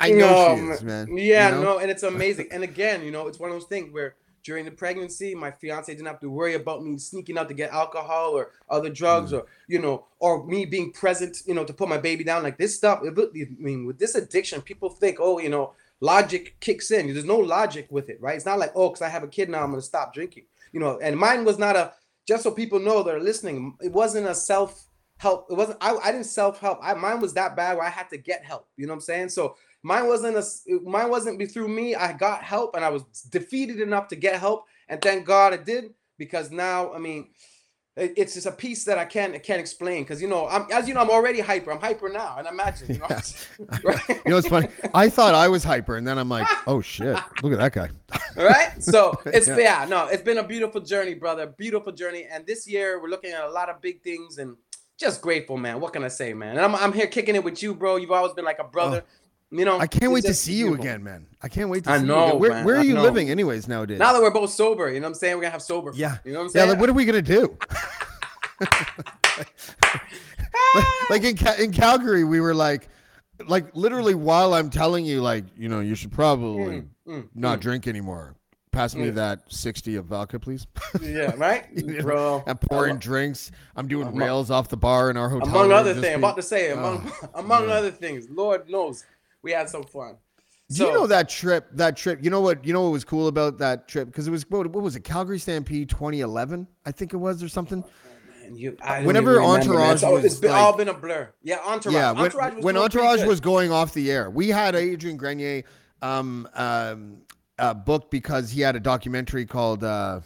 [0.00, 1.16] I know she is, man.
[1.16, 1.62] Yeah, You know?
[1.62, 2.48] no, and it's amazing.
[2.50, 5.92] and again, you know, it's one of those things where during the pregnancy, my fiance
[5.92, 9.40] didn't have to worry about me sneaking out to get alcohol or other drugs Mm.
[9.40, 12.42] or you know, or me being present, you know, to put my baby down.
[12.42, 13.02] Like this stuff.
[13.04, 13.10] I
[13.58, 17.12] mean, with this addiction, people think, oh, you know, logic kicks in.
[17.12, 18.36] There's no logic with it, right?
[18.36, 20.44] It's not like, oh, because I have a kid now, I'm gonna stop drinking.
[20.72, 21.92] You know, and mine was not a.
[22.26, 25.46] Just so people know that are listening, it wasn't a self help.
[25.50, 25.78] It wasn't.
[25.80, 26.78] I, I didn't self help.
[26.82, 28.68] I mine was that bad where I had to get help.
[28.76, 29.30] You know what I'm saying?
[29.30, 31.94] So mine wasn't a, Mine wasn't through me.
[31.94, 35.64] I got help and I was defeated enough to get help, and thank God it
[35.64, 37.28] did because now I mean.
[37.98, 40.66] It- It's just a piece that I can't I can't explain because you know I'm
[40.72, 43.06] as you know I'm already hyper I'm hyper now and imagine you know
[43.84, 44.68] right You know, it's funny.
[44.94, 47.88] I thought I was hyper, and then I'm like, oh shit, look at that guy.
[48.38, 48.82] All right.
[48.82, 49.58] So it's Yeah.
[49.58, 49.86] yeah.
[49.88, 51.46] no, it's been a beautiful journey, brother.
[51.46, 52.26] Beautiful journey.
[52.30, 54.56] And this year we're looking at a lot of big things and
[54.98, 55.80] just grateful, man.
[55.80, 56.56] What can I say, man?
[56.56, 57.96] And I'm I'm here kicking it with you, bro.
[57.96, 59.04] You've always been like a brother.
[59.04, 59.10] Oh.
[59.50, 59.78] You know.
[59.78, 60.84] I can't wait to see you beautiful.
[60.86, 61.26] again, man.
[61.42, 62.06] I can't wait to I see you.
[62.08, 62.38] know, Again.
[62.40, 62.64] Where, man.
[62.64, 63.02] where are I you know.
[63.02, 63.98] living, anyways, nowadays?
[63.98, 65.36] Now that we're both sober, you know what I'm saying?
[65.36, 65.92] We're gonna have sober.
[65.94, 66.18] Yeah.
[66.24, 66.70] You know what I'm yeah, saying?
[66.70, 67.56] like, what are we gonna do?
[71.10, 72.88] like in in Calgary, we were like,
[73.46, 77.58] like literally while I'm telling you, like, you know, you should probably Mm, mm, not
[77.58, 77.62] mm.
[77.62, 78.34] drink anymore.
[78.70, 79.14] Pass me Mm.
[79.14, 80.66] that sixty of vodka, please.
[81.00, 82.44] Yeah, right, You bro.
[82.46, 83.50] I'm pouring Among- drinks.
[83.76, 85.48] I'm doing Among- rails off the bar in our hotel.
[85.48, 87.76] Among other things, I'm about to say, among Oh, among man.
[87.76, 89.04] other things, Lord knows
[89.42, 90.16] we had some fun.
[90.70, 91.68] Do you know that trip?
[91.72, 92.22] That trip.
[92.22, 92.64] You know what?
[92.66, 94.08] You know what was cool about that trip?
[94.08, 95.00] Because it was what, what was it?
[95.00, 97.82] Calgary Stampede 2011, I think it was, or something.
[98.52, 99.80] You, I Whenever even remember, man.
[99.80, 101.32] Entourage So it's was, been, like- all been a blur.
[101.42, 101.94] Yeah, Entourage.
[101.94, 105.64] Yeah, when, Entourage was when Entourage was going off the air, we had Adrian Grenier
[106.02, 107.18] um, um,
[107.58, 110.20] uh, booked because he had a documentary called uh,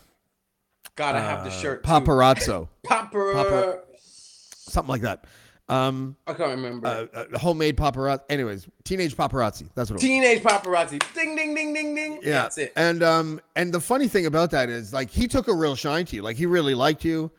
[0.96, 1.82] Gotta have the uh, shirt.
[1.84, 3.32] Paparazzo, Papa.
[3.34, 5.24] Papa- something like that.
[5.68, 6.86] Um, I can't remember.
[7.14, 8.20] uh, uh, homemade paparazzi.
[8.28, 9.68] Anyways, teenage paparazzi.
[9.74, 10.02] That's what it was.
[10.02, 11.02] Teenage paparazzi.
[11.14, 12.18] Ding ding ding ding ding.
[12.22, 12.72] Yeah, That's it.
[12.76, 16.04] And um, and the funny thing about that is, like, he took a real shine
[16.06, 16.22] to you.
[16.22, 17.30] Like, he really liked you,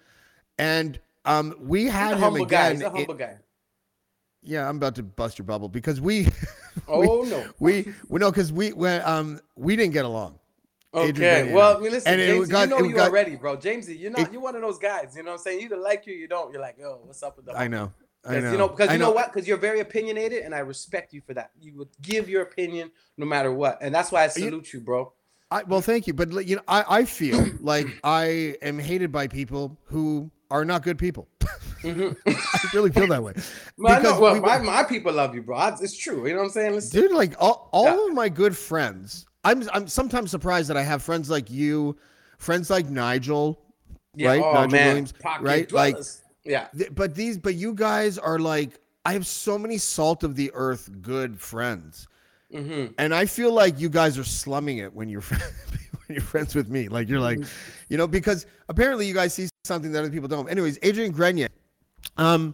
[0.57, 2.67] and um, we He's had a him humble guy.
[2.69, 2.75] again.
[2.77, 3.37] He's a it- humble guy.
[4.41, 6.27] yeah, I'm about to bust your bubble because we,
[6.87, 7.45] Oh no.
[7.59, 10.39] we, we know because we, we, um, we didn't get along.
[10.95, 11.51] Okay.
[11.53, 13.57] Well, I mean, listen, it James, got- you know it you got- already, bro.
[13.57, 14.21] Jamesy, you're not.
[14.21, 15.13] It- you're one of those guys.
[15.15, 15.59] You know what I'm saying?
[15.59, 16.51] You either like you, or you don't.
[16.51, 17.53] You're like, yo, what's up with the?
[17.57, 17.91] I know.
[18.25, 18.51] I know.
[18.51, 19.33] You know, because you know, what?
[19.33, 21.51] Because you're very opinionated, and I respect you for that.
[21.61, 25.11] You would give your opinion no matter what, and that's why I salute you, bro.
[25.51, 29.27] I, well, thank you, but you know, I, I feel like I am hated by
[29.27, 31.27] people who are not good people.
[31.83, 32.15] I
[32.73, 33.33] really feel that way.
[33.33, 33.43] Mm-hmm.
[33.83, 35.75] Well, know, Because well we- my, my people love you, bro.
[35.81, 36.25] It's true.
[36.27, 36.73] You know what I'm saying?
[36.73, 38.07] Listen, dude like all, all Yeah.
[38.07, 41.97] of my good friends i'm i'm sometimes surprised that i have friends like you
[42.37, 43.59] friends like nigel
[44.15, 44.41] yeah, right?
[44.41, 45.71] Oh Nigel man, Williams, Pocket right?
[45.73, 46.21] Like- dwellers.
[46.45, 50.51] Yeah, but these but you guys are like i have so many salt of the
[50.53, 52.07] earth good friends.
[52.51, 55.21] Hmm and i feel like you guys are slumming it when you're
[56.05, 56.87] when you're friends with me.
[56.87, 57.39] Like you're like
[57.89, 60.47] you know because apparently you guys see something that other people don't.
[60.49, 61.49] Anyways adrian grenier
[62.17, 62.53] um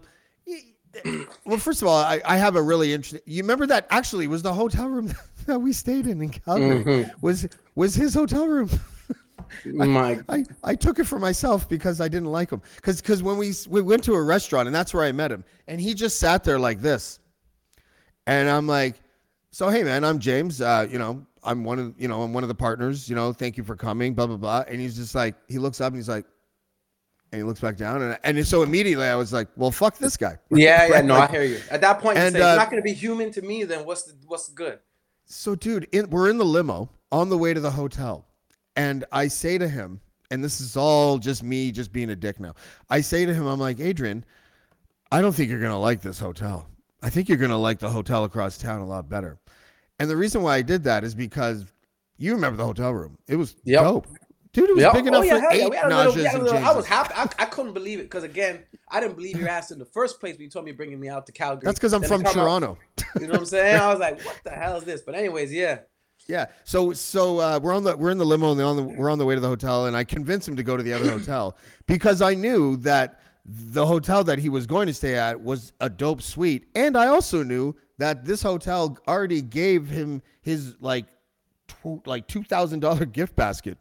[1.46, 4.42] well first of all i, I have a really interesting you remember that actually was
[4.42, 5.14] the hotel room
[5.46, 6.84] that we stayed in in calgary.
[6.84, 7.12] Mhm.
[7.22, 8.70] was was his hotel room
[9.66, 12.62] My I, I took it for myself because I didn't like him.
[12.76, 15.44] Because because when we we went to a restaurant and that's where I met him,
[15.68, 17.20] and he just sat there like this,
[18.28, 19.02] and I'm like,
[19.52, 20.62] so hey man, I'm James.
[20.62, 23.10] Uh, you know, I'm one of you know I'm one of the partners.
[23.10, 24.14] You know, thank you for coming.
[24.14, 24.64] Blah blah blah.
[24.68, 26.26] And he's just like he looks up and he's like,
[27.32, 30.18] and he looks back down and and so immediately I was like, well fuck this
[30.18, 30.38] guy.
[30.52, 30.94] yeah, yeah.
[30.96, 31.06] Right?
[31.06, 31.62] No, Like, I hear you.
[31.72, 33.64] At that point, you say uh, it's not going to be human to me.
[33.64, 34.80] Then what's the what's good?
[35.32, 38.26] So, dude, in, we're in the limo on the way to the hotel,
[38.80, 40.00] and I say to him,
[40.32, 42.54] and this is all just me, just being a dick now.
[42.90, 44.24] I say to him, I'm like, Adrian,
[45.12, 46.68] I don't think you're gonna like this hotel.
[47.02, 49.38] I think you're gonna like the hotel across town a lot better.
[50.00, 51.66] And the reason why I did that is because
[52.18, 53.18] you remember the hotel room.
[53.28, 53.84] It was Yep.
[53.84, 54.08] dope,
[54.54, 54.70] dude.
[54.70, 54.94] It was Yeah.
[54.94, 55.66] big enough oh, yeah, for hell yeah.
[55.66, 56.88] eight We little, we Najas had a and little, I was Jameses.
[57.14, 57.14] happy.
[57.40, 60.20] I, I couldn't believe it because again, I didn't believe your ass in the first
[60.20, 61.66] place when you told me bringing me out to Calgary.
[61.66, 62.78] That's because I'm Then from to come out- Toronto.
[63.20, 63.76] you know what I'm saying?
[63.80, 65.02] I was like, what the hell is this?
[65.02, 65.80] But anyways, yeah.
[66.30, 66.46] Yeah.
[66.64, 69.18] So so uh, we're on the we're in the limo and on the, we're on
[69.18, 71.58] the way to the hotel, and I convinced him to go to the other hotel
[71.88, 75.90] because I knew that the hotel that he was going to stay at was a
[75.90, 81.08] dope suite, and I also knew that this hotel already gave him his like
[81.68, 83.80] tw- like two thousand dollar gift basket.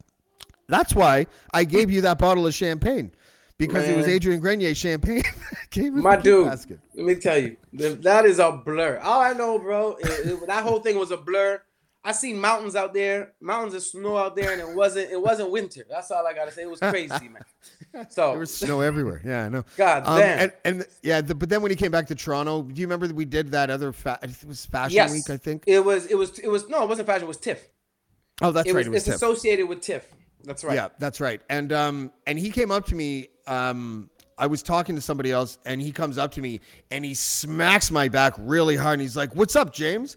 [0.67, 3.11] That's why I gave you that bottle of champagne
[3.59, 5.21] because it was Adrian Grenier champagne.
[5.69, 6.79] gave My dude, basket.
[6.95, 8.97] let me tell you, that is a blur.
[9.03, 11.61] All I know, bro, it- it- that whole thing was a blur.
[12.09, 15.51] I seen mountains out there, mountains of snow out there, and it wasn't it wasn't
[15.51, 15.85] winter.
[15.87, 16.63] That's all I gotta say.
[16.63, 17.43] It was crazy, man.
[18.09, 19.21] So There was snow everywhere.
[19.25, 19.63] Yeah, I know.
[19.77, 20.39] God Um, damn.
[20.39, 23.07] and, and yeah, the, but then when he came back to Toronto, do you remember
[23.07, 25.63] that we did that other fa- it was Fashion yes, Week, I think?
[25.67, 27.23] it was it was it was no, it wasn't fashion.
[27.23, 27.59] It was TIFF.
[28.41, 28.79] Oh, that's it right.
[28.79, 29.15] was, it was it's Tiff.
[29.15, 30.03] associated with TIFF.
[30.45, 30.75] That's right.
[30.75, 31.41] Yeah, that's right.
[31.49, 33.29] And um, and he came up to me.
[33.47, 37.13] Um, I was talking to somebody else, and he comes up to me and he
[37.13, 40.15] smacks my back really hard, and he's like, "What's up, James?"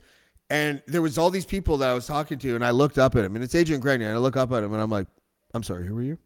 [0.53, 3.17] And there was all these people that I was talking to, and I looked up
[3.17, 5.07] at him, and it's Adrian Grenier, and I look up at him, and I'm like,
[5.55, 6.19] "I'm sorry, who are you?"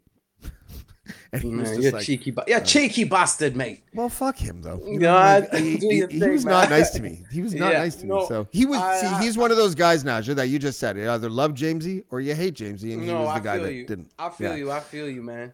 [1.33, 3.85] and he was Man, just you're like, cheeky, ba- yeah, cheeky bastard, mate.
[3.95, 4.83] Well, fuck him though.
[4.85, 6.55] You God, like, he, he- he thing, was man.
[6.55, 7.25] not nice to me.
[7.31, 8.27] He was not Yeah, nice to no, me.
[8.27, 8.79] So he was.
[8.81, 10.97] I- see, I- he's one of those guys, Naja, that you just said.
[10.97, 13.73] You either love Jamesy or you hate Jamesy, and he was the I guy that
[13.75, 13.87] you.
[13.87, 14.11] didn't.
[14.19, 14.57] I feel Yeah.
[14.57, 14.71] you.
[14.73, 15.53] I feel you, man.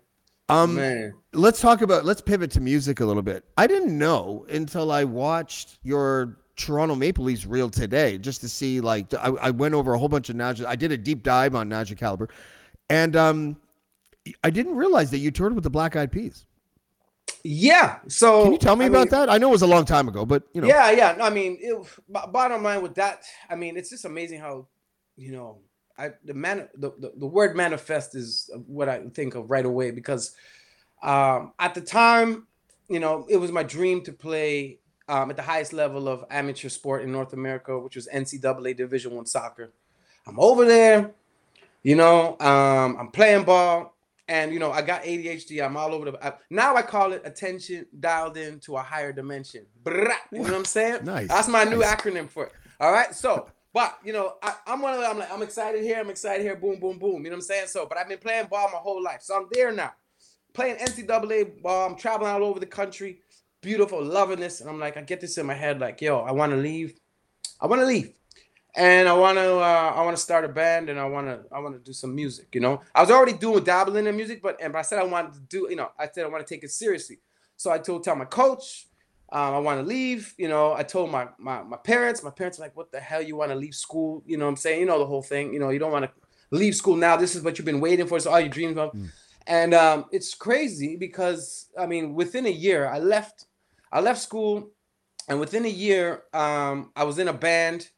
[0.48, 1.12] Um, Man.
[1.34, 2.04] let's talk about.
[2.06, 3.44] Let's pivot to music a little bit.
[3.58, 8.80] I didn't know until I watched your Toronto Maple Leafs reel today, just to see.
[8.80, 10.66] Like, I, I went over a whole bunch of Naja.
[10.66, 12.28] I did a deep dive on Naja Caliber,
[12.90, 13.56] and um,
[14.44, 16.44] I didn't realize that you toured with the Black Eyed Peas.
[17.44, 17.98] Yeah.
[18.08, 19.30] So Can you tell me I about mean, that?
[19.30, 20.68] I know it was a long time ago, but you know.
[20.68, 21.14] Yeah, yeah.
[21.16, 24.66] No, I mean, it, bottom line with that, I mean, it's just amazing how,
[25.16, 25.58] you know,
[25.98, 29.90] I the man the, the, the word manifest is what I think of right away
[29.90, 30.34] because
[31.02, 32.46] um, at the time,
[32.88, 36.68] you know, it was my dream to play um, at the highest level of amateur
[36.68, 39.72] sport in North America, which was NCAA Division One soccer.
[40.26, 41.12] I'm over there,
[41.82, 43.96] you know, um, I'm playing ball,
[44.28, 45.64] and you know, I got ADHD.
[45.64, 46.24] I'm all over the.
[46.26, 49.66] I, now I call it attention dialed in to a higher dimension.
[49.82, 51.00] Brah, you know what I'm saying?
[51.04, 51.94] Nice, That's my new nice.
[51.94, 52.52] acronym for it.
[52.80, 53.48] All right, so.
[53.74, 55.10] But you know, I, I'm one of them.
[55.12, 55.98] I'm like, I'm excited here.
[55.98, 56.56] I'm excited here.
[56.56, 57.24] Boom, boom, boom.
[57.24, 57.68] You know what I'm saying?
[57.68, 59.92] So, but I've been playing ball my whole life, so I'm there now.
[60.52, 61.88] Playing NCAA ball.
[61.88, 63.20] I'm traveling all over the country.
[63.62, 66.32] Beautiful, loving this, and I'm like, I get this in my head, like, yo, I
[66.32, 66.98] want to leave.
[67.60, 68.12] I want to leave,
[68.74, 71.54] and I want to, uh, I want to start a band, and I want to,
[71.54, 72.48] I want to do some music.
[72.54, 75.04] You know, I was already doing dabbling in music, but and but I said I
[75.04, 77.20] wanted to do, you know, I said I want to take it seriously.
[77.56, 78.88] So I told tell my coach,
[79.32, 80.34] Um, I want to leave.
[80.36, 82.22] You know, I told my, my my parents.
[82.22, 83.22] My parents were like, "What the hell?
[83.22, 84.22] You want to leave school?
[84.26, 84.80] You know what I'm saying?
[84.80, 85.54] You know the whole thing.
[85.54, 86.12] You know, you don't want to
[86.50, 87.16] leave school now.
[87.16, 88.16] This is what you've been waiting for.
[88.18, 88.90] It's all your dreams of."
[89.46, 93.46] And um, it's crazy because I mean, within a year, I left.
[93.92, 94.70] I left school,
[95.28, 97.90] and within a year, um, I was in a band,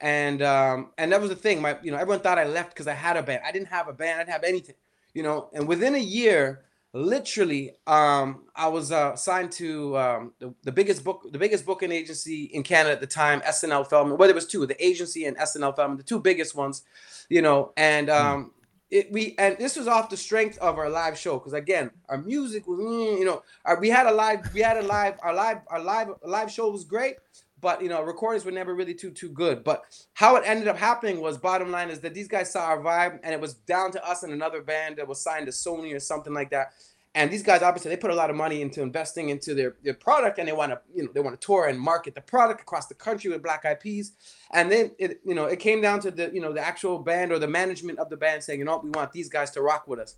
[0.00, 1.62] and um, and that was the thing.
[1.62, 3.42] My, you know, everyone thought I left because I had a band.
[3.46, 4.16] I didn't have a band.
[4.16, 4.74] I didn't have anything.
[5.14, 10.52] You know, and within a year, literally, um, I was uh, signed to um, the,
[10.64, 14.18] the biggest book, the biggest booking agency in Canada at the time, SNL Feldman.
[14.18, 16.82] Well, there was two, the agency and SNL Feldman, the two biggest ones.
[17.28, 18.52] You know, and um,
[18.90, 22.18] it, we and this was off the strength of our live show because again our
[22.18, 25.34] music was mm, you know our, we had a live we had a live our
[25.34, 27.16] live our live live show was great
[27.60, 29.64] but you know recordings were never really too too good.
[29.64, 29.82] But
[30.14, 33.20] how it ended up happening was bottom line is that these guys saw our vibe
[33.22, 36.00] and it was down to us and another band that was signed to sony or
[36.00, 36.72] something like that
[37.16, 39.94] and these guys obviously they put a lot of money into investing into their, their
[39.94, 42.60] product and they want to you know they want to tour and market the product
[42.60, 44.12] across the country with black eyed peas.
[44.52, 47.32] And then it you know it came down to the you know the actual band
[47.32, 49.88] or the management of the band saying you know we want these guys to rock
[49.88, 50.16] with us.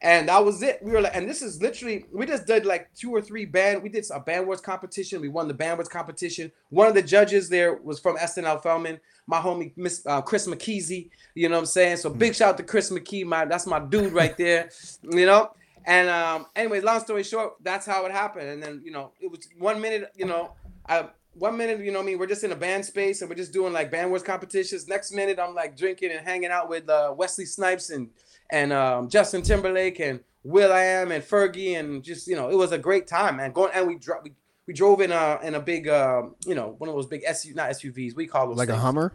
[0.00, 0.78] And that was it.
[0.80, 3.82] We were like and this is literally we just did like two or three band
[3.82, 6.52] we did a band wars competition we won the band wars competition.
[6.70, 11.10] One of the judges there was from snl Feldman, my homie Miss uh, Chris McKeezy,
[11.34, 11.96] you know what I'm saying?
[11.96, 14.70] So big shout out to Chris McKee, my that's my dude right there,
[15.02, 15.50] you know.
[15.88, 18.50] And um, anyways, long story short, that's how it happened.
[18.50, 20.52] And then you know, it was one minute, you know,
[20.86, 23.36] I one minute, you know, I mean, we're just in a band space and we're
[23.36, 24.86] just doing like band wars competitions.
[24.86, 28.10] Next minute, I'm like drinking and hanging out with uh, Wesley Snipes and
[28.50, 32.56] and um, Justin Timberlake and Will I Am and Fergie and just you know, it
[32.56, 33.52] was a great time, man.
[33.52, 34.34] Going and we drove we,
[34.66, 37.54] we drove in a in a big uh, you know one of those big SU
[37.54, 38.76] not SUVs we call those Like a.
[38.76, 39.14] Hummer?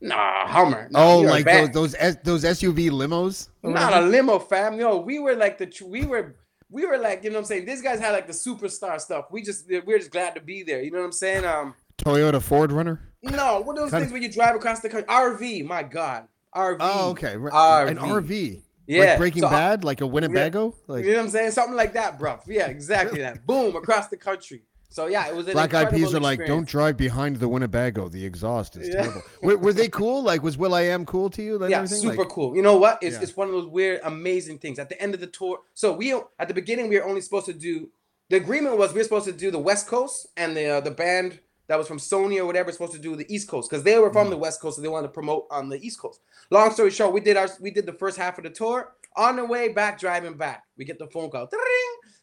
[0.00, 0.88] Nah, Hummer.
[0.90, 3.48] Nah, Oh, like those those, those SUV limos?
[3.62, 4.78] not a limo fam.
[4.78, 6.36] No, we were like the we were
[6.70, 7.66] we were like you know what I'm saying.
[7.66, 9.26] These guys had like the superstar stuff.
[9.30, 10.82] We just we're just glad to be there.
[10.82, 11.44] You know what I'm saying?
[11.44, 12.98] Um, Toyota 4Runner?
[13.22, 15.06] no, what those Kind things when you drive across the country?
[15.06, 16.76] RV, my God, RV.
[16.80, 17.36] Oh, okay.
[17.36, 17.88] Right.
[17.88, 18.26] An RV.
[18.26, 18.62] RV.
[18.86, 20.74] Yeah, Like Breaking so Bad, like a Winnebago?
[20.88, 21.50] Like you know what I'm saying?
[21.52, 22.40] Something like that, bro.
[22.48, 23.46] Yeah, exactly that.
[23.46, 24.62] Boom, across the country.
[24.92, 28.08] So yeah, it was an Black Eyed Peas are like, don't drive behind the Winnebago.
[28.08, 29.02] The exhaust is Yeah.
[29.02, 29.22] terrible.
[29.42, 30.22] Were, were they cool?
[30.22, 31.62] Like, was Will I Am cool to you?
[31.62, 31.98] and yeah, everything?
[32.00, 32.56] super Like, cool.
[32.56, 32.98] You know what?
[33.00, 33.22] It's, Yeah.
[33.22, 34.78] it's one of those weird, amazing things.
[34.80, 37.46] At the end of the tour, so we at the beginning we were only supposed
[37.46, 37.88] to do.
[38.30, 40.90] The agreement was we were supposed to do the West Coast, and the uh, the
[40.90, 43.96] band that was from Sony or whatever supposed to do the East Coast because they
[44.00, 44.12] were Mm.
[44.12, 46.18] from the West Coast, so they wanted to promote on the East Coast.
[46.50, 48.92] Long story short, we did our we did the first half of the tour.
[49.16, 51.46] On the way back, driving back, we get the phone call.
[51.46, 51.60] Ding!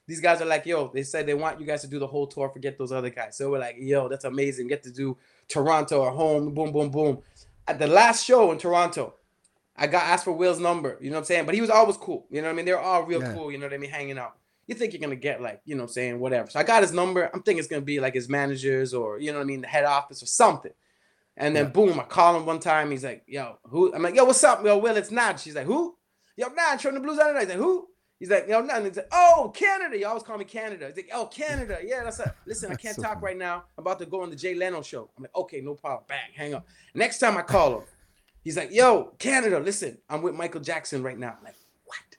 [0.07, 2.27] These guys are like, yo, they said they want you guys to do the whole
[2.27, 2.49] tour.
[2.49, 3.37] Forget those other guys.
[3.37, 4.67] So we're like, yo, that's amazing.
[4.67, 5.17] Get to do
[5.49, 6.53] Toronto or home.
[6.53, 7.19] Boom, boom, boom.
[7.67, 9.15] At the last show in Toronto,
[9.75, 10.97] I got asked for Will's number.
[11.01, 11.45] You know what I'm saying?
[11.45, 12.25] But he was always cool.
[12.29, 12.65] You know what I mean?
[12.65, 13.33] They're all real Yeah.
[13.33, 13.51] cool.
[13.51, 13.89] You know what I mean?
[13.91, 14.37] Hanging out.
[14.65, 16.49] You think you're gonna get like, you know what I'm saying, whatever.
[16.49, 17.29] So I got his number.
[17.33, 19.67] I'm thinking it's gonna be like his managers or you know what I mean, the
[19.67, 20.73] head office or something.
[21.37, 22.91] And then boom, I call him one time.
[22.91, 23.93] He's like, yo, who?
[23.93, 24.65] I'm like, yo, what's up?
[24.65, 25.39] Yo, Will, it's Naj.
[25.39, 25.95] She's like, who?
[26.35, 27.87] Yo, Naj from the Blues Out He's like, who?
[28.19, 28.85] He's like, yo, nothing.
[28.85, 29.97] He's like, oh, Canada.
[29.97, 30.87] You always call me Canada.
[30.87, 31.77] He's like, oh, Canada.
[31.83, 32.71] Yeah, that's a listen.
[32.71, 33.25] I can't so talk funny.
[33.25, 33.63] right now.
[33.77, 35.09] I'm about to go on the Jay Leno show.
[35.15, 36.03] I'm like, okay, no problem.
[36.07, 36.65] Bang, hang up.
[36.95, 37.83] Next time I call him,
[38.43, 41.35] he's like, yo, Canada, listen, I'm with Michael Jackson right now.
[41.37, 42.17] I'm like, what?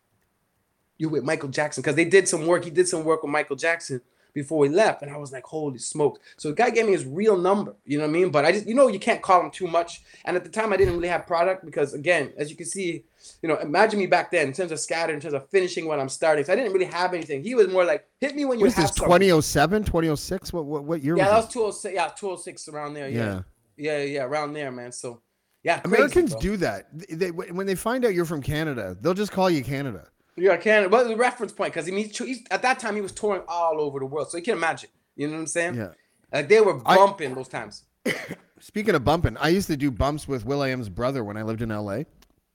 [0.99, 1.83] You're with Michael Jackson?
[1.83, 2.65] Because they did some work.
[2.65, 4.01] He did some work with Michael Jackson
[4.41, 5.03] before we left.
[5.03, 6.21] And I was like, holy smokes.
[6.37, 7.75] So the guy gave me his real number.
[7.85, 8.31] You know what I mean?
[8.31, 10.03] But I just, you know, you can't call him too much.
[10.25, 13.05] And at the time, I didn't really have product because, again, as you can see,
[13.43, 16.01] you know, imagine me back then in terms of scatter, in terms of finishing when
[16.01, 16.45] I'm starting.
[16.45, 17.43] So I didn't really have anything.
[17.43, 19.21] He was more like, hit me when you what have this, something.
[19.21, 20.53] 2007, 2006?
[20.53, 21.95] What, what, what year Yeah, that was was 206.
[21.95, 23.09] Yeah, 206 around there.
[23.09, 23.15] it?
[23.15, 23.43] Yeah.
[23.77, 24.91] Yeah, yeah, around there, man.
[24.93, 25.21] So,
[25.63, 25.81] yeah.
[25.81, 26.41] crazy, Americans bro.
[26.41, 26.89] do that.
[27.11, 30.09] They, when they find out you're from Canada, they'll just call you Canada.
[30.41, 30.89] Yeah, Canada.
[30.89, 33.43] But the reference point, because I mean, he's, he's, at that time he was touring
[33.49, 34.91] all over the world, so you can imagine.
[35.17, 35.75] You know what I'm saying?
[35.75, 35.89] Yeah.
[36.33, 37.85] Like they were I- bumping those times.
[38.61, 41.43] Speaking of bumping, I used to do bumps with Will I Am's brother when I
[41.43, 42.03] lived in LA.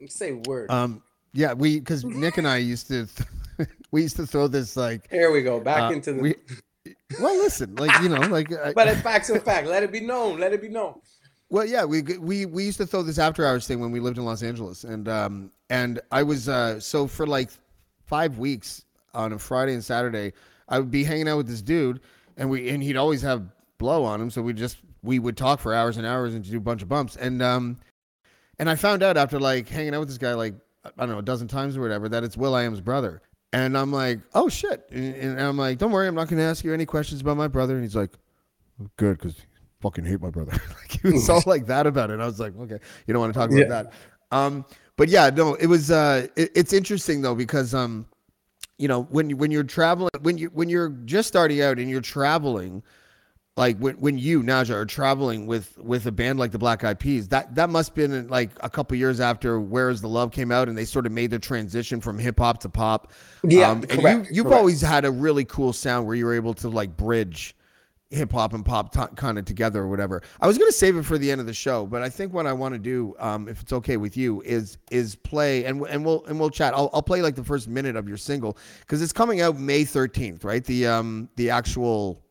[0.08, 0.70] Say word.
[0.70, 1.02] Um,
[1.34, 3.08] yeah, we because Nick and I used to
[3.92, 6.22] we used to throw this like Here we go, back uh, into the.
[6.22, 6.36] we,
[7.22, 9.68] well, listen, like you know, like I- but it's facts and fact.
[9.68, 10.40] Let it be known.
[10.40, 10.96] Let it be known.
[11.50, 14.18] Well, yeah, we we we used to throw this after hours thing when we lived
[14.18, 17.50] in Los Angeles, and um and I was uh so for like
[18.06, 20.34] five weeks on a Friday and Saturday,
[20.70, 22.00] I would be hanging out with this dude,
[22.38, 23.44] and we and he'd always have
[23.78, 26.58] blow on him, so we just we would talk for hours and hours and do
[26.58, 27.78] a bunch of bumps, and um
[28.60, 30.54] and I found out after like hanging out with this guy like
[30.86, 33.78] I don't know a dozen times or whatever that it's Will I Am's brother, and
[33.78, 36.64] I'm like oh shit, and, and I'm like don't worry, I'm not going to ask
[36.64, 38.12] you any questions about my brother, and he's like
[38.98, 39.36] good because
[39.82, 40.52] fucking hate my brother.
[40.82, 42.20] like he was all like that about it.
[42.20, 43.68] I was like, okay, you don't want to talk about Yeah.
[43.68, 43.94] that.
[44.32, 44.66] Um,
[44.98, 45.92] but yeah, no, it was.
[45.92, 48.06] Uh, it, it's interesting though because um,
[48.78, 52.02] you know, when when you're traveling, when you when you're just starting out and you're
[52.02, 52.84] traveling,
[53.56, 57.00] like when, when you Naja are traveling with with a band like the Black Eyed
[57.00, 60.32] Peas, that that must have been like a couple years after Where Is the Love
[60.32, 63.12] came out, and they sort of made the transition from hip hop to pop.
[63.44, 64.60] Yeah, um, and correct, you you've correct.
[64.60, 67.56] always had a really cool sound where you were able to like bridge
[68.14, 70.22] hip hop and pop t- kind of together or whatever.
[70.42, 72.48] I was gonna save it for the end of the show, but I think what
[72.48, 76.06] I want to do, um, if it's okay with you, is is play and and
[76.06, 76.74] we'll and we'll chat.
[76.76, 79.86] I'll, I'll play like the first minute of your single because it's coming out May
[79.86, 80.64] thirteenth, right?
[80.66, 82.24] The um the actual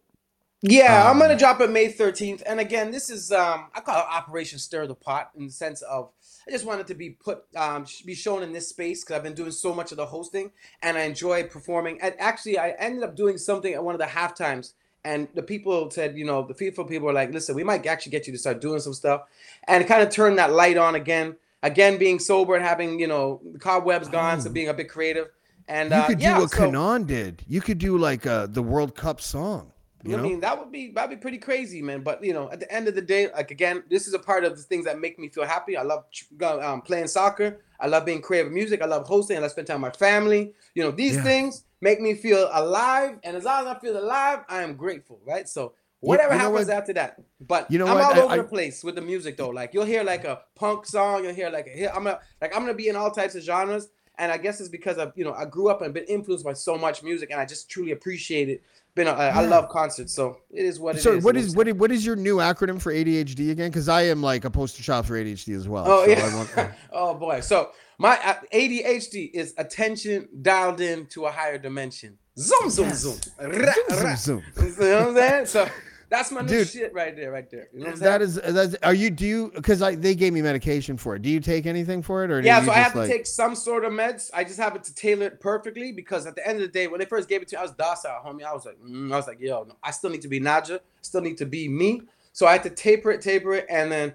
[0.63, 2.43] Yeah, I'm Um, gonna drop it May 13th.
[2.47, 5.83] And again, this is um I call it Operation Stir the Pot in the sense
[5.83, 6.11] of
[6.49, 9.35] I just wanted to be put um be shown in this space because I've been
[9.35, 10.53] doing so much of the hosting
[10.83, 12.01] and I enjoy performing.
[12.03, 14.75] And actually, I ended up doing something at one of the half times.
[15.05, 18.13] And the people said, you know, the FIFA people were like, listen, we might actually
[18.13, 19.23] get you to start doing some stuff.
[19.67, 21.37] And kind of turn that light on again.
[21.65, 24.53] Again, being sober and having, you know, the cobwebs gone, so Oh.
[24.53, 25.29] being a bit creative.
[25.69, 27.43] And you uh, could do yeah, what so- K'naan did.
[27.49, 29.71] You could do like uh the World Cup song.
[30.05, 30.23] You I know?
[30.25, 32.01] mean, that would be that'd be pretty crazy, man.
[32.03, 34.43] But you know, at the end of the day, like again, this is a part
[34.45, 35.77] of the things that make me feel happy.
[35.77, 36.05] I love
[36.43, 37.61] um, playing soccer.
[37.79, 38.83] I love being creative with music.
[38.83, 39.37] I love hosting.
[39.37, 40.53] I love spending time with my family.
[40.75, 41.23] You know, these Yeah.
[41.23, 43.19] things make me feel alive.
[43.25, 45.47] And as long as I feel alive, I am grateful, right?
[45.47, 46.77] So whatever you know happens what?
[46.77, 47.21] after that.
[47.47, 48.17] But You know I'm what?
[48.17, 49.51] all over I- the place with the music though.
[49.51, 51.25] Like you'll hear like a punk song.
[51.25, 53.89] You'll hear like a, I'm gonna like I'm gonna be in all types of genres.
[54.19, 56.53] And I guess it's because of you know I grew up and been influenced by
[56.53, 58.63] so much music, and I just truly appreciate it.
[58.95, 59.49] Been a, I Yeah.
[59.49, 61.05] love concerts, so it is what it is.
[61.05, 63.71] so you what is what what is, what is your new acronym for ADHD again?
[63.71, 65.85] Because I am like a poster child for ADHD as well.
[65.89, 66.27] Oh so yeah.
[66.31, 67.41] I want- oh boy.
[67.41, 67.71] So
[68.03, 72.19] my uh, ADHD is attention dialed in to a higher dimension.
[72.37, 72.99] Zoom zoom Yes.
[72.99, 73.19] zoom.
[73.41, 74.15] Ra, Zoom, ra.
[74.17, 74.43] zoom.
[74.57, 75.47] You know what I'm saying?
[75.47, 75.69] So
[76.09, 76.69] that's my new Dude.
[76.69, 77.69] shit right there, right there.
[77.73, 80.33] You know what I'm That is that's are you do you because I they gave
[80.33, 81.23] me medication for it.
[81.23, 83.85] Do you take anything for it or Yeah, so I have to take some sort
[83.85, 84.31] of meds.
[84.35, 86.89] I just have it to tailor it perfectly because at the end of the day,
[86.89, 88.43] when they first gave it to me, I was docile, homie.
[88.45, 90.81] I was like, mm, I was like, yo, no, I still need to be Naja,
[91.03, 92.03] still need to be me.
[92.33, 94.15] So I had to taper it, taper it, and then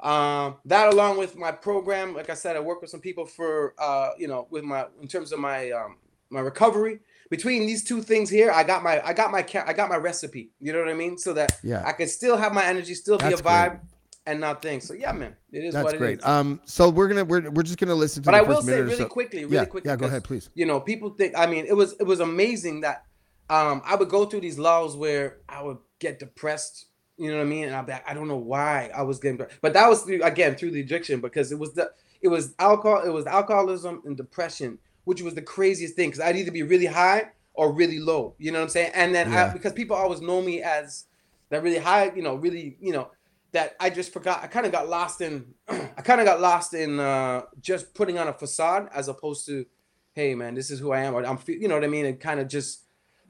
[0.00, 3.74] um, that along with my program, like I said, I work with some people for
[3.78, 5.96] uh, you know, with my in terms of my um
[6.30, 7.00] my recovery.
[7.28, 10.50] Between these two things here, I got my I got my I got my recipe.
[10.60, 11.18] You know what I mean?
[11.18, 11.82] So that Yeah.
[11.84, 13.80] I can still have my energy, still be a vibe, great.
[14.26, 14.86] and not things.
[14.86, 16.18] So yeah, man, it is That's what it great.
[16.18, 16.24] is.
[16.24, 18.26] Um so we're gonna we're, we're just gonna listen to.
[18.26, 19.06] But I will say really so.
[19.06, 19.90] quickly, really yeah, quickly.
[19.90, 20.50] Yeah, go ahead, please.
[20.54, 21.32] You know, people think.
[21.36, 23.04] I mean, it was it was amazing that
[23.48, 26.86] um, I would go through these lulls where I would get depressed.
[27.18, 27.64] You know what I mean?
[27.64, 30.22] And I'd be like, I don't know why I was getting, but that was through,
[30.22, 31.90] again through the addiction because it was the
[32.20, 36.36] it was alcohol, it was alcoholism and depression, which was the craziest thing because I'd
[36.36, 38.34] either be really high or really low.
[38.38, 38.92] You know what I'm saying?
[38.94, 39.46] And then Yeah.
[39.46, 41.06] I, because people always know me as
[41.50, 43.10] that really high, you know, really, you know,
[43.52, 44.42] that I just forgot.
[44.42, 48.18] I kind of got lost in, I kind of got lost in uh, just putting
[48.18, 49.64] on a facade as opposed to,
[50.12, 52.18] hey man, this is who I am, or I'm, you know what I mean, and
[52.20, 52.82] kind of just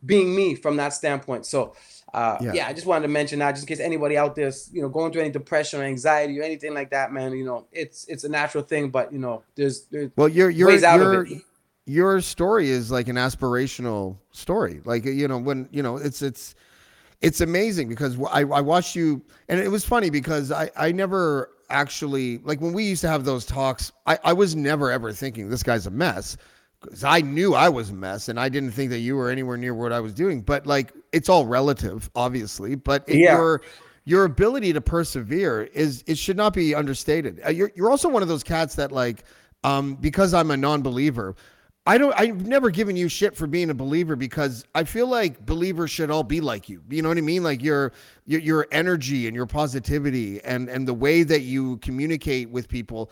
[0.05, 1.47] being me from that standpoint.
[1.47, 1.74] So,
[2.14, 2.52] uh, Yeah.
[2.52, 2.66] yeah.
[2.68, 5.12] I just wanted to mention that, just in case anybody out there's, you know, going
[5.12, 7.32] through any depression or anxiety or anything like that, man.
[7.32, 10.68] You know, it's it's a natural thing, but you know, there's there's Well, your your
[10.68, 11.42] ways out of your it.
[11.86, 14.80] your story is like an aspirational story.
[14.84, 16.54] Like you know when you know it's it's
[17.22, 21.50] it's amazing because I I watched you and it was funny because I I never
[21.70, 25.48] actually like when we used to have those talks I I was never ever thinking
[25.50, 26.36] this guy's a mess
[26.81, 29.57] because I knew I was a mess and I didn't think that you were anywhere
[29.57, 30.43] near what I was doing.
[30.43, 32.74] But like it's all relative, obviously.
[32.74, 33.35] But Yeah.
[33.37, 33.62] your
[34.05, 37.41] your ability to persevere is it should not be understated.
[37.45, 39.24] Uh, You're you're also one of those cats that like
[39.64, 41.35] um because I'm a non-believer.
[41.89, 45.45] I don't I've never given you shit for being a believer because I feel like
[45.47, 46.83] believers should all be like you.
[46.91, 47.43] You know what I mean?
[47.45, 47.93] Like your
[48.27, 53.11] your, your energy and your positivity and and the way that you communicate with people.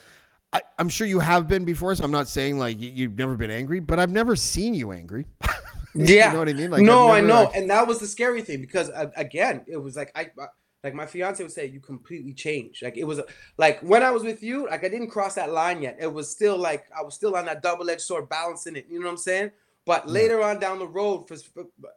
[0.54, 3.34] I, I'm sure you have been before, so I'm not saying like you, you've never
[3.36, 5.26] been angry, but I've never seen you angry.
[5.96, 6.26] Yeah.
[6.26, 6.70] you know what I mean?
[6.72, 9.64] Like no, I've I know, like- and that was the scary thing because uh, again,
[9.68, 10.46] it was like I, uh,
[10.82, 12.82] like my fiance would say, you completely changed.
[12.82, 13.20] Like it was
[13.58, 15.96] like when I was with you, like I didn't cross that line yet.
[16.00, 18.86] It was still like I was still on that double edged sword, balancing it.
[18.90, 19.52] You know what I'm saying?
[19.86, 21.36] But later on down the road, for,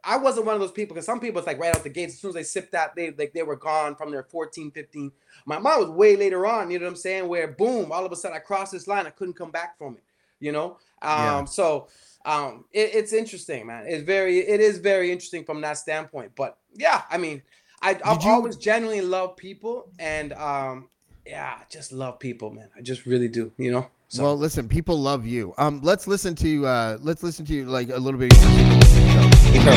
[0.04, 2.14] I wasn't one of those people because some people it's like right out the gates
[2.14, 5.10] as soon as they sip that they like they were gone from their 14, 15.
[5.46, 6.70] My mom was way later on.
[6.70, 7.28] You know what I'm saying?
[7.28, 9.94] Where boom, all of a sudden I crossed this line, I couldn't come back from
[9.94, 10.02] it.
[10.40, 11.44] You know, um, Yeah.
[11.46, 11.88] so
[12.24, 16.58] um it, it's interesting man it's very it is very interesting from that standpoint but
[16.74, 17.40] yeah i mean
[17.80, 20.88] i i've you- always genuinely loved people and um
[21.24, 24.68] yeah I just love people man i just really do you know so Well, listen,
[24.68, 25.54] people love you.
[25.58, 28.32] Um, let's listen to uh, let's listen to you like a little bit.
[28.32, 29.74] Of your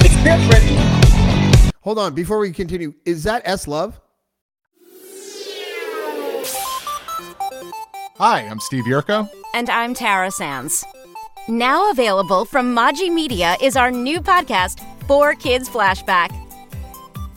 [0.00, 0.98] it's different
[1.82, 3.98] Hold on, before we continue, is that S Love?
[8.18, 9.26] Hi, I'm Steve Yerko.
[9.54, 10.84] And I'm Tara Sands.
[11.48, 16.47] Now available from Maji Media is our new podcast, 4Kids Flashback.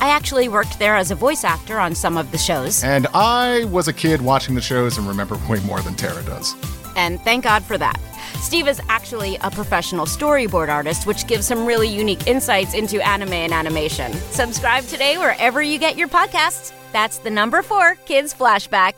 [0.00, 3.64] I actually worked there as a voice actor on some of the shows, And I
[3.66, 6.54] was a kid watching the shows and remember way more than Tara does.
[6.96, 8.00] and thank God for that.
[8.40, 13.32] Steve is actually a professional storyboard artist, which gives some really unique insights into anime
[13.34, 14.12] and animation.
[14.30, 16.72] Subscribe today wherever you get your podcasts.
[16.92, 18.94] That's the number four Kids Flashback.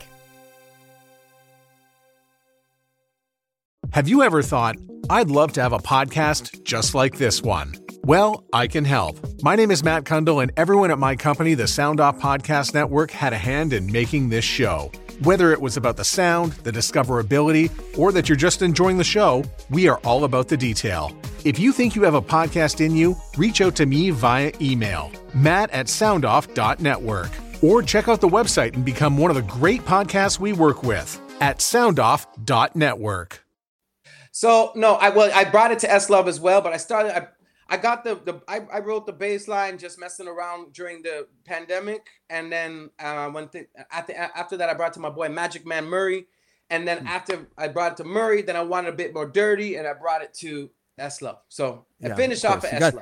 [3.91, 4.77] Have you ever thought,
[5.09, 7.75] I'd love to have a podcast just like this one?
[8.05, 9.17] Well, I can help.
[9.43, 13.11] My name is Matt Cundill, and everyone at my company, the Sound Off Podcast Network,
[13.11, 14.91] had a hand in making this show.
[15.21, 19.45] Whether it was about the sound, the discoverability, or that you're just enjoying the show,
[19.69, 21.15] we are all about the detail.
[21.45, 25.09] If you think you have a podcast in you, reach out to me via email,
[25.33, 27.31] matt at soundoff.network,
[27.61, 31.21] or check out the website and become one of the great podcasts we work with
[31.39, 33.45] at soundoff.network.
[34.31, 37.15] So no, I well I brought it to S Love as well, but I started
[37.15, 37.27] I
[37.73, 41.27] I got the the I, I wrote the bass line just messing around during the
[41.43, 43.67] pandemic, and then uh, when th-
[44.07, 46.27] the, after that I brought it to my boy Magic Man Murray,
[46.69, 49.75] and then after I brought it to Murray, then I wanted a bit more dirty,
[49.77, 50.69] and I brought it to
[51.21, 51.39] Love.
[51.49, 52.93] So I Yeah, finished of off at got-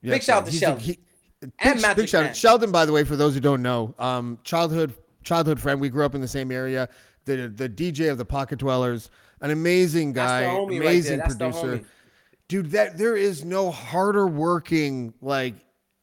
[0.00, 0.80] Yeah, Big shout out to Sheldon.
[0.80, 0.98] he-
[1.42, 2.36] And big, Magic big shout out.
[2.36, 4.94] Sheldon, by the way, for those who don't know, um, childhood
[5.24, 5.80] childhood friend.
[5.80, 6.88] We grew up in the same area.
[7.24, 9.10] The the DJ of the Pocket Dwellers,
[9.40, 10.80] an amazing guy, the homie right there.
[10.80, 11.80] amazing the producer.
[12.48, 15.54] Dude, that there is no harder working like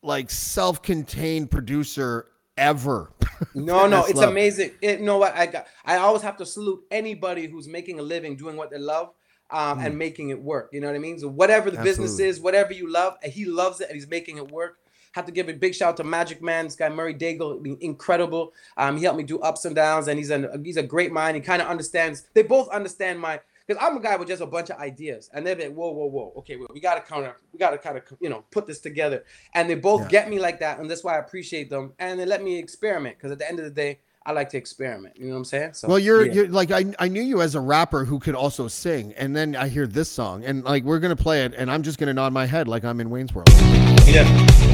[0.04, 2.28] like self-contained producer
[2.58, 3.12] ever.
[3.56, 4.30] No, no, it's love.
[4.30, 4.70] amazing.
[4.84, 5.34] It, you know what?
[5.36, 5.66] I got.
[5.84, 9.14] I always have to salute anybody who's making a living doing what they love.
[9.50, 10.70] Um, and making it work.
[10.72, 11.20] You know what I mean?
[11.20, 12.26] So whatever the business Mm.
[12.26, 14.78] Is, whatever you love, and he loves it and he's making it work.
[15.14, 18.54] Have to give a big shout out to Magic Man, this guy Murray Daigle, incredible.
[18.78, 21.36] Um, he helped me do ups and downs, and he's a he's a great mind.
[21.36, 22.28] He kind of understands.
[22.34, 23.42] They both understand my
[23.74, 26.06] because I'm a guy with just a bunch of ideas, and they're like, whoa, whoa,
[26.08, 28.80] whoa, okay, well, we gotta kind of we gotta kind of you know put this
[28.80, 30.08] together, and they both Yeah.
[30.10, 33.18] get me like that, and that's why I appreciate them, and they let me experiment
[33.18, 35.18] because at the end of the day, I like to experiment.
[35.18, 35.74] You know what I'm saying?
[35.74, 36.34] So Well, you're yeah.
[36.34, 39.56] you're like I I knew you as a rapper who could also sing, and then
[39.56, 42.32] I hear this song, and like we're gonna play it, and I'm just gonna nod
[42.34, 43.50] my head like I'm in Wayne's World.
[43.52, 44.71] I'm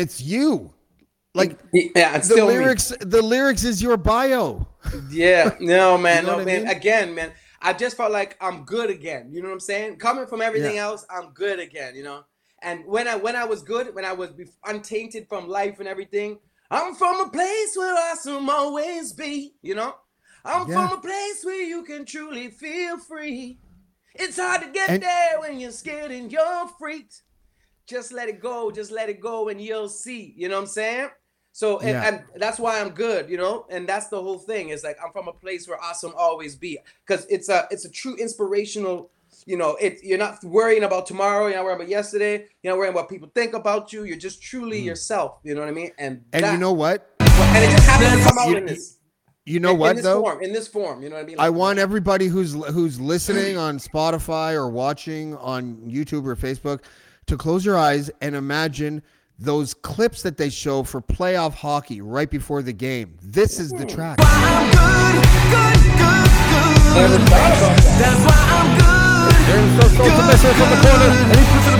[0.00, 0.72] it's you.
[1.34, 2.54] Like yeah, it's the still me.
[2.54, 4.66] lyrics, the lyrics is your bio.
[5.10, 6.62] Yeah, no, man, know no, what I man.
[6.64, 6.68] mean?
[6.76, 7.32] Again, man,
[7.62, 9.28] I just felt like I'm good again.
[9.30, 9.96] You know what I'm saying?
[9.98, 10.86] Coming from everything Yeah.
[10.86, 11.94] else, I'm good again.
[11.94, 12.24] You know.
[12.62, 14.30] And when I when I was good, when I was
[14.66, 16.38] untainted from life and everything,
[16.70, 19.54] I'm from a place where awesome always be.
[19.62, 19.94] You know,
[20.44, 20.88] I'm Yeah.
[20.88, 23.60] from a place where you can truly feel free.
[24.16, 27.22] It's hard to get And- there when you're scared and you're freaked.
[27.90, 30.32] Just let it go, just let it go, and you'll see.
[30.36, 31.08] You know what I'm saying?
[31.52, 32.06] So and, Yeah.
[32.08, 34.68] and that's why I'm good, you know, and that's the whole thing.
[34.68, 37.90] It's like I'm from a place where awesome always be, because it's a it's a
[37.90, 39.10] true inspirational.
[39.46, 42.78] You know, it you're not worrying about tomorrow, you're not worrying about yesterday, you're not
[42.78, 44.04] worrying about what people think about you.
[44.04, 45.38] You're just truly yourself.
[45.42, 45.90] You know what I mean?
[45.98, 46.22] And Mm.
[46.34, 47.10] And that- you know what?
[47.20, 48.96] and it just happened to come out You- in this.
[49.46, 50.20] You know in, what in this though?
[50.20, 51.36] form, in this form, you know what I mean?
[51.40, 56.80] I want everybody who's who's listening on Spotify or watching on YouTube or Facebook
[57.26, 59.02] to close your eyes and imagine
[59.38, 63.16] those clips that they show for playoff hockey right before the game.
[63.22, 64.18] This is the track.
[64.20, 65.80] I'm good, good,
[71.74, 71.79] good,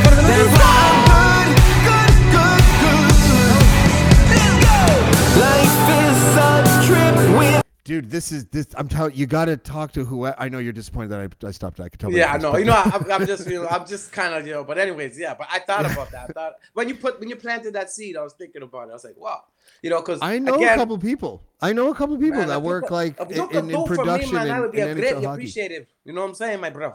[8.11, 8.67] this is this.
[8.77, 10.27] I'm telling you, got to talk to who.
[10.27, 11.81] I know you're disappointed that I, I stopped.
[11.81, 12.13] I could tell.
[12.13, 12.57] Yeah, know.
[12.57, 14.65] You know, I, I'm just, you know, I'm just kind of, you know.
[14.65, 15.35] But anyways, yeah.
[15.35, 16.31] But I thought about that.
[16.31, 18.91] I thought when you put when you planted that seed, I was thinking about it.
[18.91, 19.45] I was like, wow,
[19.83, 21.43] you know, because I know again, a couple people.
[21.61, 23.97] I know a couple people man, that work could- like in, in, do for me,
[23.97, 25.35] production man, and, would be and a NHL greatly hockey.
[25.43, 25.87] appreciative.
[26.05, 26.95] You know what I'm saying, my bro?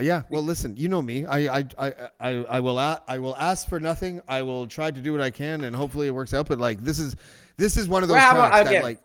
[0.00, 1.26] Yeah, well, listen, you know me.
[1.26, 4.20] I, I, I, I, I will, a- I will ask for nothing.
[4.26, 6.48] I will try to do what I can, and hopefully it works out.
[6.48, 7.14] But like, this is,
[7.58, 8.98] this is one of those Well, how about- tracks that like,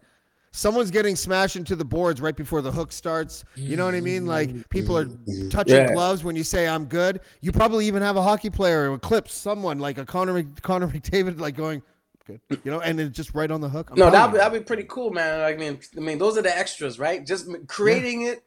[0.58, 3.45] someone's getting smashed into the boards right before the hook starts.
[3.55, 4.26] You know what I mean?
[4.26, 5.49] Like, people are mm-hmm.
[5.49, 5.93] touching Yeah.
[5.93, 7.22] gloves when you say I'm good.
[7.41, 11.39] You probably even have a hockey player or clip someone like a Connor, Connor McDavid,
[11.39, 11.84] like going,
[12.26, 13.91] good, you know, and it's just right on the hook.
[13.91, 15.41] I'm No, that'd be, that'd be pretty cool, man.
[15.41, 17.26] I mean, I mean, those are the extras, right?
[17.26, 18.43] Just creating it,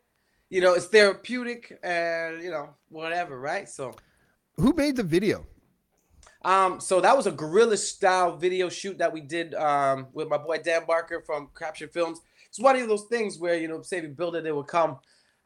[0.48, 3.68] you know, it's therapeutic and you know whatever, right?
[3.68, 3.94] So,
[4.56, 5.46] Who made the video?
[6.42, 10.38] Um, so that was a guerrilla style video shoot that we did um with my
[10.38, 12.20] boy Dan Barker from Capture Films.
[12.48, 14.64] It's one of those things where you know, say if you build it, it will
[14.64, 14.98] come.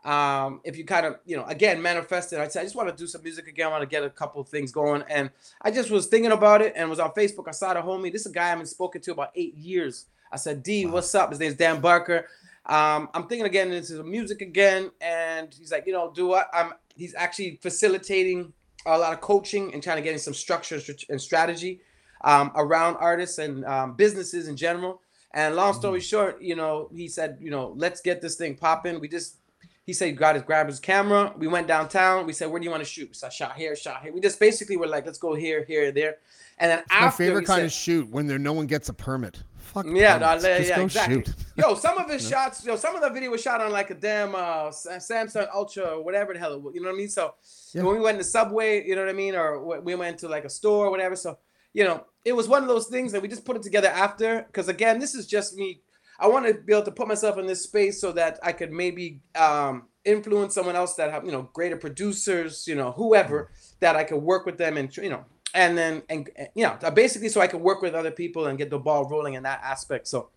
[0.05, 2.38] Um, if you kind of, you know, again, manifest it.
[2.38, 3.68] I said, I just want to do some music again.
[3.68, 5.03] I want to get a couple of things going.
[5.09, 5.30] And
[5.62, 7.49] I just was thinking about it and was on Facebook.
[7.49, 8.12] I saw the homie.
[8.12, 10.07] This is a guy I haven't spoken to about eight years.
[10.30, 11.30] I said, D, what's up?
[11.30, 12.26] His name's Dan Barker.
[12.66, 14.90] Um, I'm thinking again into the music again.
[15.01, 16.49] And he's like, you know, do what?
[16.53, 18.53] I'm he's actually facilitating
[18.87, 21.80] a lot of coaching and trying to get in some structure and strategy
[22.22, 25.01] um, around artists and um, businesses in general.
[25.32, 29.01] And long story short, you know, he said, you know, let's get this thing popping.
[29.01, 29.37] We just
[29.85, 31.35] he said he got his grab his camera.
[31.37, 32.26] We went downtown.
[32.26, 33.14] We said, where do you want to shoot?
[33.16, 34.12] So I shot here, shot here.
[34.12, 36.16] We just basically were like, let's go here, here, there.
[36.59, 38.95] And then My after favorite kind said, of shoot when there no one gets a
[38.95, 39.43] permit.
[39.65, 39.87] Fuck.
[39.87, 41.15] yeah, no, yeah, Just yeah, go exactly.
[41.25, 41.35] shoot.
[41.57, 43.95] Yo, some of his shots, yo, some of the video was shot on like a
[43.95, 47.09] damn uh, Samsung Ultra or whatever the hell, it was, you know what I mean?
[47.09, 47.35] So
[47.73, 47.83] Yeah.
[47.83, 50.29] when we went to the Subway, you know what I mean, or we went to
[50.29, 51.17] like a store or whatever.
[51.17, 51.39] So
[51.73, 54.43] you know, it was one of those things that we just put it together after.
[54.47, 55.81] Because again, this is just me.
[56.21, 58.71] I want to be able to put myself in this space so that I could
[58.71, 63.51] maybe um, influence someone else that have you know greater producers, you know, whoever
[63.81, 65.25] that I could work with them and you know,
[65.55, 68.69] and then and you know, basically so I could work with other people and get
[68.71, 70.09] the ball rolling in that aspect.
[70.09, 70.29] So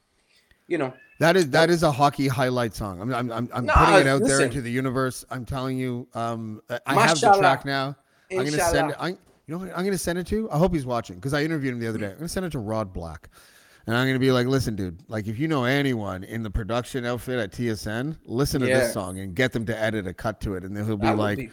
[0.68, 3.02] you know, That is that is a hockey highlight song.
[3.02, 5.26] I'm I'm I'm, I'm No, putting it out there into the universe.
[5.30, 6.08] I'm telling you.
[6.14, 7.96] Um, I- I have the track now.
[8.32, 8.98] I'm gonna send it.
[9.00, 10.52] I, you know what I'm gonna send it to?
[10.52, 12.08] I hope he's watching because I interviewed him the other day.
[12.12, 13.30] I'm gonna send it to Rod Black,
[13.88, 15.00] and I'm gonna be like, listen, dude.
[15.08, 18.80] Like, if you know anyone in the production outfit at TSN, listen to Yeah.
[18.82, 21.08] this song and get them to edit a cut to it, and then he'll be
[21.08, 21.50] That like, be-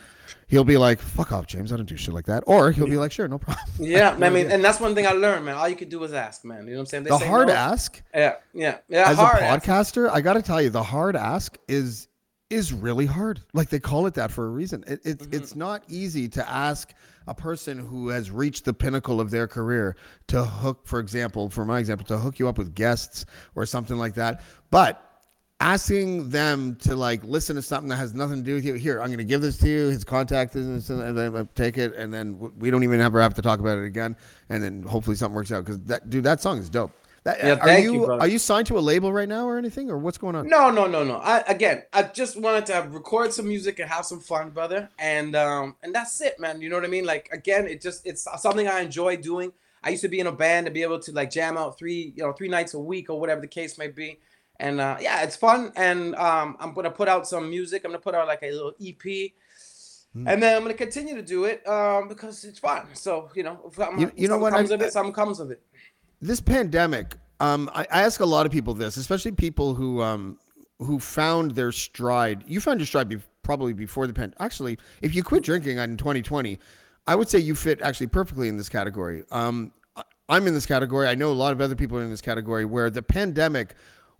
[0.48, 1.72] he'll be like, fuck off, James.
[1.72, 2.42] I don't do shit like that.
[2.46, 3.66] Or he'll be like, sure, no problem.
[3.78, 5.54] yeah, I mean, and that's one thing I learned, man.
[5.54, 6.64] All you could do is ask, man.
[6.66, 7.04] You know what I'm saying?
[7.04, 7.54] They the say hard no.
[7.54, 8.02] ask.
[8.14, 9.08] Yeah, yeah, yeah.
[9.10, 9.64] as hard a ask.
[9.64, 12.08] podcaster, I got to tell you, the hard ask is
[12.50, 13.40] is really hard.
[13.54, 14.84] Like they call it that for a reason.
[14.86, 15.34] It, it's Mm-hmm.
[15.34, 16.92] it's not easy to ask
[17.26, 19.96] a person who has reached the pinnacle of their career
[20.28, 23.96] to hook, for example, for my example, to hook you up with guests or something
[23.96, 24.42] like that.
[24.70, 25.00] But
[25.60, 28.74] asking them to like listen to something that has nothing to do with you.
[28.74, 29.88] Here, I'm going to give this to you.
[29.88, 33.34] His contact is, and then uh, take it, and then we don't even ever have
[33.34, 34.16] to talk about it again.
[34.48, 36.92] And then hopefully something works out because that dude, that song is dope.
[37.24, 39.90] That, Yeah, are you, you, are you signed to a label right now or anything,
[39.90, 40.46] or what's going on?
[40.46, 41.16] No, no, no, no.
[41.16, 45.34] I again, I just wanted to record some music and have some fun, brother, and
[45.34, 46.60] um, and that's it, man.
[46.60, 47.06] You know what I mean?
[47.06, 49.52] Like again, it just it's something I enjoy doing.
[49.82, 52.12] I used to be in a band to be able to like jam out three,
[52.14, 54.18] you know, three nights a week or whatever the case may be.
[54.60, 55.72] And uh, yeah, it's fun.
[55.76, 57.82] And um, I'm gonna put out some music.
[57.86, 59.32] I'm gonna put out like a little EP.
[60.12, 60.28] Hmm.
[60.28, 62.86] And then I'm gonna continue to do it um, because it's fun.
[62.92, 65.40] So you know, if You- you know something what, comes I- of it, something comes
[65.40, 65.62] of it.
[66.20, 70.38] This pandemic um I, I ask a lot of people this especially people who um
[70.78, 74.36] who found their stride you found your stride be, probably before the pandemic.
[74.40, 76.58] actually if you quit drinking in 2020
[77.06, 79.72] i would say you fit actually perfectly in this category um
[80.28, 82.64] i'm in this category i know a lot of other people are in this category
[82.64, 83.74] where the pandemic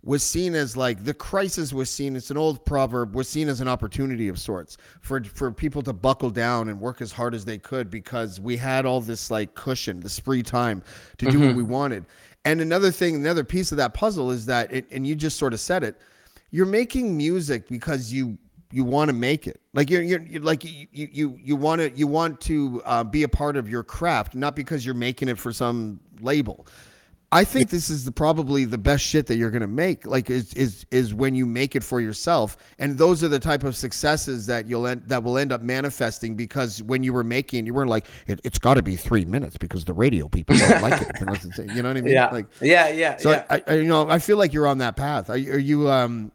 [0.05, 3.59] was seen as like the crisis was seen it's an old proverb was seen as
[3.59, 7.43] an opportunity of sorts for for people to buckle down and work as hard as
[7.43, 10.81] they could because we had all this like cushion this free time
[11.17, 12.05] to do what we wanted.
[12.45, 15.53] And another thing another piece of that puzzle is that it, and you just sort
[15.53, 15.99] of said it
[16.51, 18.37] you're making music because you
[18.71, 19.61] you want to make it.
[19.73, 23.23] Like you're, you're, you're like you you you want to you want to uh, be
[23.23, 26.67] a part of your craft not because you're making it for some label
[27.35, 30.05] I think this is the, probably the best shit that you're gonna make.
[30.07, 33.63] Like, is is is when you make it for yourself, and those are the type
[33.63, 37.65] of successes that you'll end, that will end up manifesting because when you were making,
[37.65, 40.81] you weren't like it, it's got to be three minutes because the radio people don't
[40.81, 41.11] like it.
[41.75, 42.13] You know what I mean?
[42.13, 43.45] Yeah, Like, yeah, yeah, so yeah.
[43.49, 45.29] I, I, you know, I feel like you're on that path.
[45.29, 46.31] Are, you- are you, um,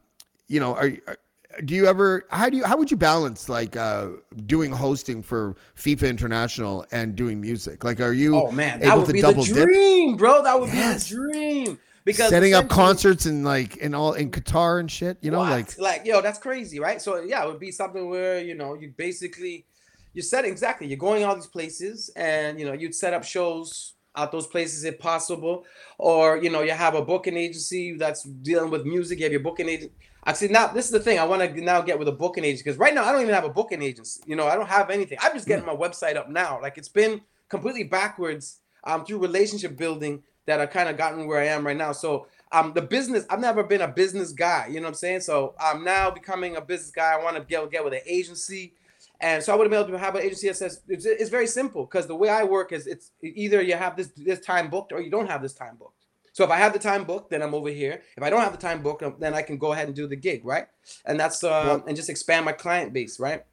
[0.48, 1.16] you know, are, are
[1.64, 4.09] do you ever how do you how would you balance like uh
[4.46, 7.84] doing hosting for FIFA International and doing music?
[7.84, 9.55] Like are you Oh man, that would be the double dip?
[9.55, 10.42] dream, bro.
[10.42, 11.09] That would Yes.
[11.09, 11.78] be the dream.
[12.05, 15.51] Because setting up concerts in like in all in Qatar and shit, you know, What?
[15.51, 17.01] like like yo, that's crazy, right?
[17.03, 19.66] So yeah, it would be something where you know you basically
[20.14, 23.94] you're setting exactly you're going all these places and you know you'd set up shows
[24.16, 25.64] at those places if possible,
[25.98, 29.18] or you know you have a booking agency that's dealing with music.
[29.18, 29.92] You have your booking agent.
[30.27, 32.64] Actually, now this is the thing I want to now get with a booking agency
[32.64, 34.23] because right now I don't even have a booking agency.
[34.27, 35.18] You know, I don't have anything.
[35.21, 36.61] I'm just getting my website up now.
[36.61, 41.41] Like it's been completely backwards um, through relationship building that I kind of gotten where
[41.41, 41.93] I am right now.
[41.93, 44.66] So um, the business, I've never been a business guy.
[44.68, 45.21] You know what I'm saying?
[45.21, 47.14] So I'm now becoming a business guy.
[47.14, 48.75] I want to get get with an agency.
[49.23, 51.31] And so I would have been able to have an agency that says it's, it's
[51.31, 54.71] very simple because the way I work is it's either you have this this time
[54.71, 55.99] booked or you don't have this time booked.
[56.33, 58.03] So if I have the time booked, then I'm over here.
[58.16, 60.07] If I don't have the time booked, um, then I can go ahead and do
[60.07, 60.66] the gig, right?
[61.05, 63.45] And that's uh, and just expand my client base, right?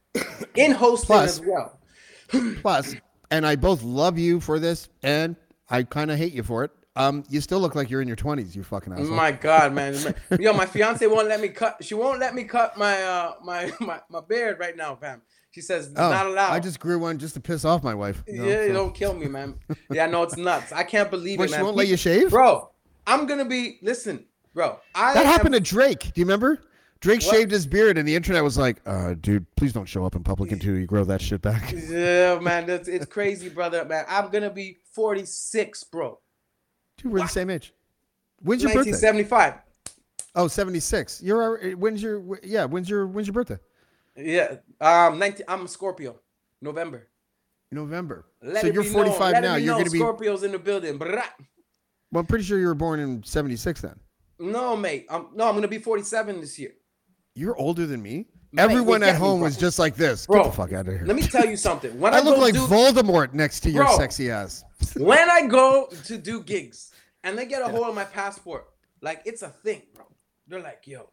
[0.56, 1.80] In hosting Plus- as well.
[2.62, 2.96] plus
[3.32, 5.36] and I both love you for this and
[5.70, 6.72] I kind of hate you for it.
[6.96, 9.08] Um you still look like you're in your 20s, you fucking asshole.
[9.08, 10.16] My God, man.
[10.40, 11.78] Yo, my fiance won't let me cut.
[11.84, 15.22] She won't let me cut my uh my my, my beard right now, fam.
[15.58, 16.52] She says Oh, not allowed.
[16.54, 18.22] I just grew one just to piss off my wife.
[18.28, 19.56] know, yeah, so- don't kill me, man.
[19.90, 20.72] Yeah, no, it's nuts.
[20.72, 21.60] I can't believe it, man.
[21.60, 22.30] she won't let you shave?
[22.30, 22.70] bro.
[23.08, 23.80] I'm gonna be.
[23.82, 24.78] Listen, bro.
[24.94, 26.02] I That am- happened to Drake.
[26.14, 26.62] Do you remember?
[27.00, 27.36] Drake What?
[27.36, 30.24] shaved his beard, and the internet was like, uh, "Dude, please don't show up in
[30.24, 32.68] public until you grow that shit back." Yeah, man.
[32.68, 33.84] That's it's crazy, brother.
[33.84, 36.20] Man, I'm gonna be 46, bro.
[36.98, 37.74] Dude, we're the same age.
[38.44, 38.92] When's your birthday?
[38.92, 39.54] 1975.
[40.36, 41.24] Oh, 76.
[41.24, 42.66] You're when's your yeah?
[42.66, 43.58] When's your when's your birthday?
[44.18, 44.56] Yeah.
[44.82, 45.20] Um.
[45.20, 45.46] 19.
[45.48, 46.20] I'm a Scorpio.
[46.62, 47.08] November.
[47.72, 48.26] November.
[48.42, 49.06] Let so you're be known.
[49.06, 49.56] 45 now.
[49.56, 50.00] You're gonna be.
[50.00, 50.98] Scorpios in the building.
[50.98, 51.24] Brah.
[52.12, 54.00] Well, I'm pretty sure you were born in 76 then.
[54.40, 55.06] No, mate.
[55.10, 55.48] I'm no.
[55.48, 56.72] I'm gonna be 47 this year.
[57.36, 58.28] You're older than me.
[58.52, 59.48] Mate, Everyone at me, home bro.
[59.48, 60.26] was just like this.
[60.26, 61.06] Bro, Get the fuck out of here.
[61.06, 62.00] Let me tell you something.
[62.00, 64.64] When I, I look like do, Voldemort next to your sexy ass.
[64.96, 66.92] when I go to do gigs
[67.24, 68.68] and they get a hold of my passport,
[69.02, 70.06] like it's a thing, bro.
[70.48, 71.10] They're like, yo,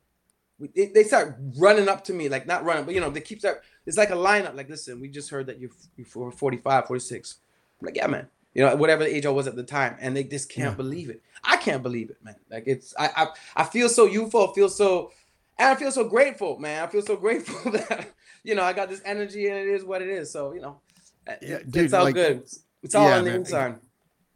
[0.75, 3.41] they, they start running up to me, like not running, but you know, they keep
[3.41, 3.63] start.
[3.87, 4.57] It's like a lineup.
[4.57, 7.37] Like, listen, we just heard that you're, you're 45, 46.
[7.81, 8.29] I'm like, yeah, man.
[8.55, 11.11] You know, whatever the age I was at the time, and they just can't believe
[11.11, 11.21] it.
[11.43, 12.37] I can't believe it, man.
[12.49, 13.27] Like it's, I, I,
[13.57, 14.49] I feel so youthful.
[14.49, 15.11] I feel so,
[15.59, 16.85] and I feel so grateful, man.
[16.85, 18.11] I feel so grateful that
[18.45, 20.31] you know I got this energy, and it is what it is.
[20.31, 20.79] So you know,
[21.27, 22.45] Yeah, it's dude, all like- good.
[22.85, 23.41] It's all Yeah, on the man.
[23.41, 23.77] inside.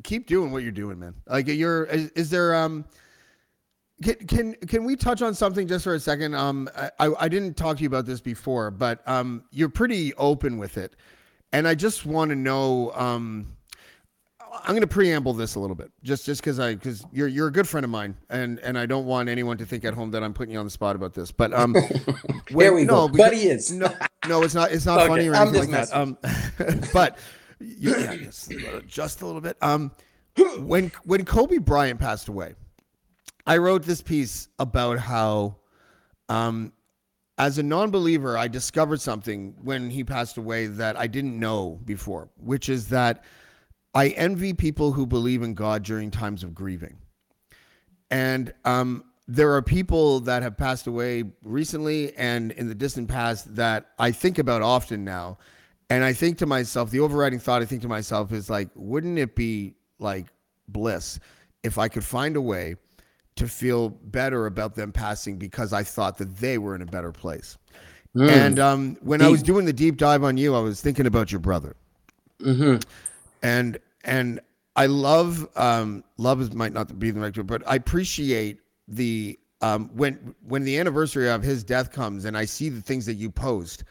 [0.03, 1.15] keep doing what you're doing, man.
[1.29, 2.87] Like you're is, is there um
[4.03, 6.35] can, can can we touch on something just for a second?
[6.35, 6.69] Um
[6.99, 10.77] I, I didn't talk to you about this before, but um you're pretty open with
[10.79, 10.95] it.
[11.53, 13.55] And I just want to know um
[14.65, 17.49] I'm going to preamble this a little bit, just just because I because you're you're
[17.49, 20.11] a good friend of mine, and and I don't want anyone to think at home
[20.13, 21.31] that I'm putting you on the spot about this.
[21.31, 21.75] But um,
[22.51, 23.09] There we go.
[23.09, 23.71] because- But he is.
[23.71, 23.93] No,
[24.27, 24.73] no, it's not.
[24.73, 26.01] It's not Okay, funny or anything like just that.
[26.01, 26.19] Um,
[26.93, 27.19] but
[27.61, 28.53] you, yeah, just,
[28.87, 29.57] just a little bit.
[29.61, 29.93] Um,
[30.59, 32.55] when when Kobe Bryant passed away,
[33.49, 35.57] I wrote this piece about how,
[36.29, 36.71] um,
[37.39, 42.29] as a non-believer, I discovered something when he passed away that I didn't know before,
[42.37, 43.25] which is that
[43.95, 46.99] I envy people who believe in God during times of grieving.
[48.11, 53.57] And um, there are people that have passed away recently and in the distant past
[53.57, 55.39] that I think about often now.
[55.89, 59.19] And I think to myself, the overriding thought I think to myself is like, wouldn't
[59.19, 60.27] it be like
[60.69, 61.19] bliss
[61.63, 62.77] if I could find a way
[63.39, 67.13] to feel better about them passing because I thought that they were in a better
[67.13, 67.57] place?
[68.31, 71.33] And um, when I was doing the deep dive on you, I was thinking about
[71.33, 71.77] your brother.
[73.43, 74.41] And and
[74.77, 79.91] I love um love might not be the right word, but I appreciate the um
[79.95, 83.31] when when the anniversary of his death comes and I see the things that you
[83.31, 83.85] post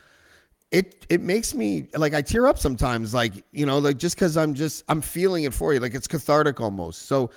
[0.71, 4.35] it it makes me like I tear up sometimes like you know like just cuz
[4.35, 7.03] I'm just I'm feeling it for you like it's cathartic almost.
[7.03, 7.31] So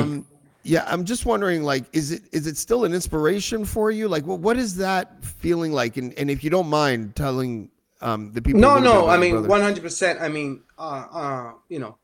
[0.00, 0.26] um
[0.66, 4.26] yeah I'm just wondering like is it is it still an inspiration for you like
[4.26, 8.42] what what is that feeling like and and if you don't mind telling um the
[8.42, 9.08] people No, no.
[9.08, 10.20] I mean, one hundred percent.
[10.20, 11.96] I mean, uh, uh, you know,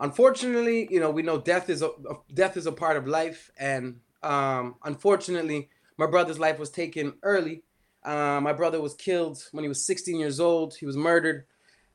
[0.00, 1.90] unfortunately, you know, we know death is a
[2.32, 7.62] death is a part of life, and um, unfortunately, my brother's life was taken early.
[8.04, 10.74] Uh, my brother was killed when he was 16 years old.
[10.74, 11.44] He was murdered,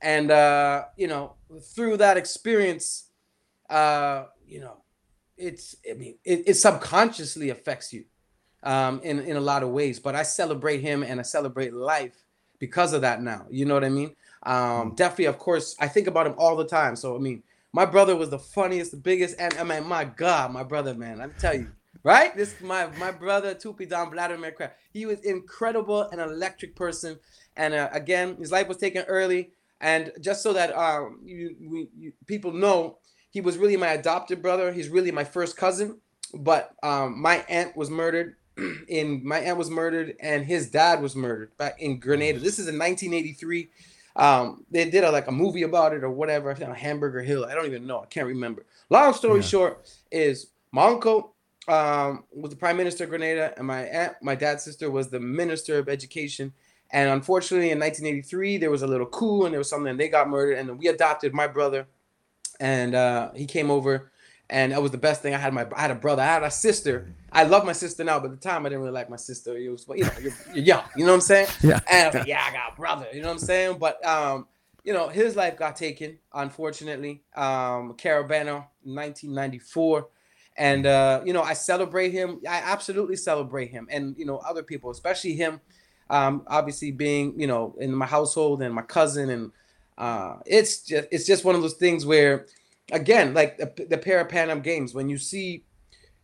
[0.01, 1.35] and uh, you know,
[1.75, 3.09] through that experience,
[3.69, 4.80] uh, you know,
[5.41, 8.05] it's I mean, it, it subconsciously affects you
[8.63, 9.99] um, in in a lot of ways.
[9.99, 12.23] But I celebrate him and I celebrate life
[12.59, 13.45] because of that now.
[13.49, 14.15] You know what I mean?
[14.43, 16.95] Um, definitely, of course, I think about him all the time.
[16.95, 20.51] So I mean, my brother was the funniest, the biggest, and I mean, my God,
[20.51, 21.71] my brother, man, I'm tell you,
[22.03, 22.35] right?
[22.35, 24.71] This my my brother Tupi Don Vladimir Creft.
[24.93, 27.19] He was incredible, an electric person,
[27.57, 29.51] and uh, again, his life was taken early.
[29.83, 32.99] And just so that um, you, we, you people know,
[33.31, 34.71] he was really my adopted brother.
[34.71, 35.99] He's really my first cousin.
[36.33, 38.35] But um, my aunt was murdered.
[38.87, 42.37] In my aunt was murdered, and his dad was murdered back in Grenada.
[42.37, 43.69] This is in 1983.
[44.17, 46.51] Um, they did a, like a movie about it or whatever.
[46.51, 47.45] I think on Hamburger Hill.
[47.45, 48.01] I don't even know.
[48.01, 48.65] I can't remember.
[48.89, 49.45] Long story Yeah.
[49.47, 51.33] short is my uncle
[51.67, 55.19] um, was the prime minister of Grenada, and my aunt, my dad's sister, was the
[55.19, 56.53] minister of education.
[56.91, 60.09] And unfortunately, in 1983, there was a little coup, and there was something, and they
[60.09, 60.57] got murdered.
[60.57, 61.87] And we adopted my brother,
[62.61, 64.11] and uh, he came over,
[64.49, 65.33] and that was the best thing.
[65.33, 67.13] I had my, I had a brother, I had a sister.
[67.31, 69.57] I love my sister now, but at the time I didn't really like my sister.
[69.57, 71.47] It was, you know, you're, you're young, you know what I'm saying?
[71.63, 71.79] Yeah.
[71.89, 73.77] And I was like, yeah, I got a brother, you know what I'm saying?
[73.79, 74.47] But um,
[74.83, 77.23] you know, his life got taken, unfortunately.
[77.35, 80.07] Um, Caribana, 1994.
[80.57, 82.41] And uh, you know, I celebrate him.
[82.47, 85.61] I absolutely celebrate him, and you know, other people, especially him.
[86.09, 89.51] Um, obviously, being you know in my household and my cousin, and
[89.97, 92.47] uh, it's just it's just one of those things where,
[92.91, 95.65] again, like the, the Para Pan Am Games, when you see,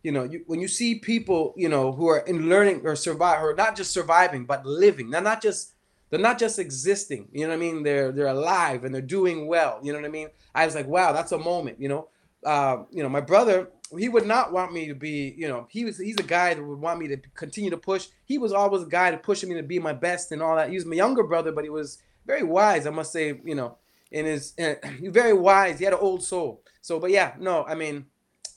[0.02, 3.42] you know, you, when you see people, you know, who are in learning or survive,
[3.42, 5.10] or not just surviving, but living.
[5.10, 5.74] They're not just
[6.10, 7.28] they're not just existing.
[7.32, 7.82] You know what I mean?
[7.82, 9.78] They're they're alive and they're doing well.
[9.82, 10.28] You know what I mean?
[10.54, 11.80] I was like, wow, that's a moment.
[11.80, 12.08] You know,
[12.44, 15.34] uh, you know, my brother, he would not want me to be.
[15.36, 18.08] You know, he was he's a guy that would want me to continue to push.
[18.24, 20.70] He was always a guy to pushing me to be my best and all that.
[20.70, 21.98] He was my younger brother, but he was
[22.28, 22.86] very wise.
[22.86, 23.76] I must say, you know,
[24.12, 25.80] in his uh, he's very wise.
[25.80, 26.62] He had an old soul.
[26.82, 28.06] So, but yeah, no, I mean,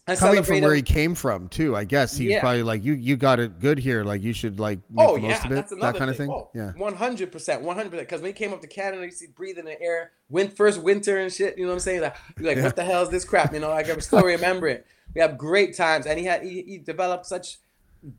[0.08, 0.78] I Coming from where him.
[0.78, 2.40] he came from too, I guess he's Yeah.
[2.42, 2.94] probably like you.
[2.94, 4.04] You got it good here.
[4.04, 5.80] Like you should like make Oh the most yeah, of it.
[5.82, 6.30] that kind of thing.
[6.30, 6.72] Oh, yeah.
[6.76, 8.08] one hundred percent, one hundred percent.
[8.10, 11.18] Because when he came up to Canada, you see breathing the air, win first winter
[11.20, 11.58] and shit.
[11.58, 12.02] You know what I'm saying?
[12.02, 12.64] Like, you're like, Yeah.
[12.64, 13.54] what the hell is this crap?
[13.54, 14.86] You know, like I still remember it.
[15.14, 17.60] We have great times, and he had he, he developed such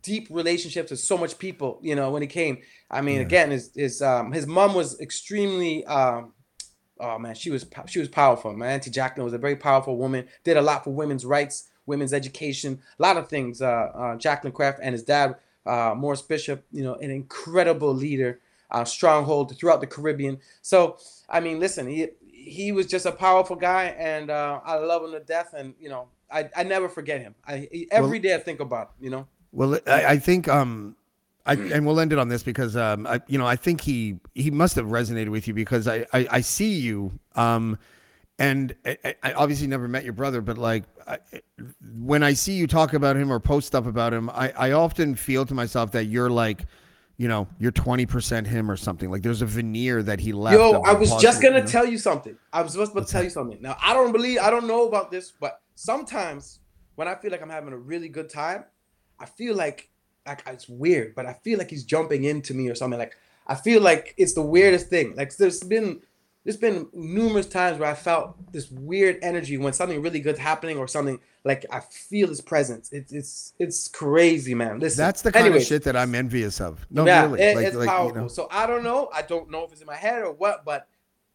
[0.03, 1.79] deep relationships with so much people.
[1.83, 2.59] You know, when he came,
[2.91, 6.33] I mean, again, his his um his mom was extremely um.
[7.01, 8.53] Oh man, she was she was powerful.
[8.53, 10.29] My auntie Jacqueline was a very powerful woman.
[10.45, 13.61] Did a lot for women's rights, women's education, a lot of things.
[13.61, 18.41] Uh, uh, Jacqueline Creft and his dad, uh, Maurice Bishop, you know, an incredible leader,
[18.71, 20.39] uh, stronghold throughout the Caribbean.
[20.61, 25.05] So, I mean, listen, he he was just a powerful guy, and uh, I love
[25.05, 25.55] him to death.
[25.57, 27.35] And you know, I, I never forget him.
[27.47, 29.05] I every day I think about him.
[29.05, 29.27] You know.
[29.53, 30.97] Well, I, I think um,
[31.45, 34.19] I and we'll end it on this because um, I you know I think he
[34.35, 37.79] he must have resonated with you because I I, I see you um,
[38.39, 41.19] and I, I- obviously never met your brother, but like I,
[41.97, 45.15] when I see you talk about him or post stuff about him, I I often
[45.15, 46.65] feel to myself that you're like.
[47.19, 49.09] You know, you're twenty percent him or something.
[49.09, 50.57] Like there's a veneer that he left.
[50.57, 51.67] Yo, I was just gonna you know?
[51.69, 52.37] tell you something.
[52.53, 53.61] I was just about to tell you something.
[53.61, 56.61] Now I don't believe I don't know about this, but sometimes
[56.97, 58.65] when I feel like I'm having a really good time,
[59.23, 59.89] I feel like
[60.27, 62.99] like it's weird, but I feel like he's jumping into me or something.
[62.99, 63.17] Like
[63.47, 65.15] I feel like it's the weirdest thing.
[65.17, 66.01] Like there's been
[66.45, 70.77] there's been numerous times where I felt this weird energy when something really good's happening
[70.77, 72.93] or something like I feel his presence.
[72.93, 74.81] It's it's it's crazy, man.
[74.81, 76.85] Listen, That's the kind anyways, of shit that I'm envious of.
[76.91, 77.41] No, yeah, really.
[77.43, 78.23] it- like, it's like, you powerful.
[78.23, 78.29] know.
[78.29, 79.09] So I don't know.
[79.15, 80.89] I don't know if it's in my head or what, but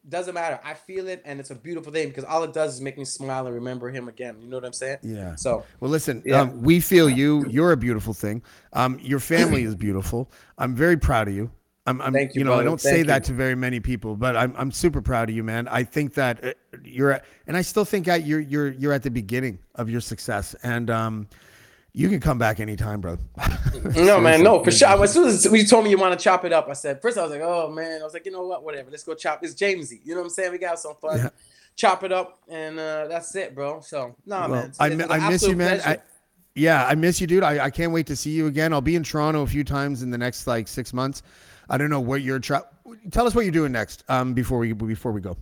[0.10, 0.60] doesn't matter.
[0.64, 3.06] I feel it, and it's a beautiful thing because all it does is make me
[3.06, 4.38] smile and remember him again.
[4.42, 5.00] You know what I'm saying?
[5.02, 5.36] Yeah.
[5.36, 6.42] So Well, listen, Yeah.
[6.42, 7.46] um, we feel you.
[7.50, 8.42] You're a beautiful thing.
[8.74, 10.32] Um, your family is beautiful.
[10.58, 11.52] I'm very proud of you.
[11.86, 14.18] I'm, I'm Thank you, you know, I don't say Thank that to very many people,
[14.18, 15.70] but I'm, I'm super proud of you, man.
[15.70, 16.52] I think that uh,
[16.84, 20.02] you're, at, and I still think that you're, you're, you're at the beginning of your
[20.02, 21.28] success, and um,
[21.98, 23.18] you can come back anytime, bro.
[23.96, 25.04] no, man, no, for sure.
[25.04, 27.18] As soon as you told me you want to chop it up, I said first
[27.18, 29.44] I was like, oh man, I was like, you know what, whatever, let's go chop.
[29.44, 30.00] It's Jamesy.
[30.04, 30.52] You know what I'm saying?
[30.52, 31.18] We got some fun.
[31.18, 31.30] Yeah.
[31.76, 33.82] Chop it up, and uh, that's it, bro.
[33.82, 34.60] So no, Well, man.
[34.60, 35.82] It's- I, it's mi- an I miss you, man.
[35.84, 35.98] I,
[36.56, 37.44] yeah, I miss you, dude.
[37.44, 38.74] I, I can't wait to see you again.
[38.74, 41.24] I'll be in Toronto a few times in the next like six months.
[41.70, 42.40] I don't know what you're.
[42.40, 42.66] Tra-
[43.12, 44.04] Tell us what you're doing next.
[44.08, 45.36] Um, before we before we go.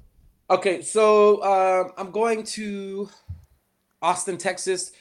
[0.49, 3.09] Okay, so um, I'm going to
[4.01, 4.91] Austin, Texas.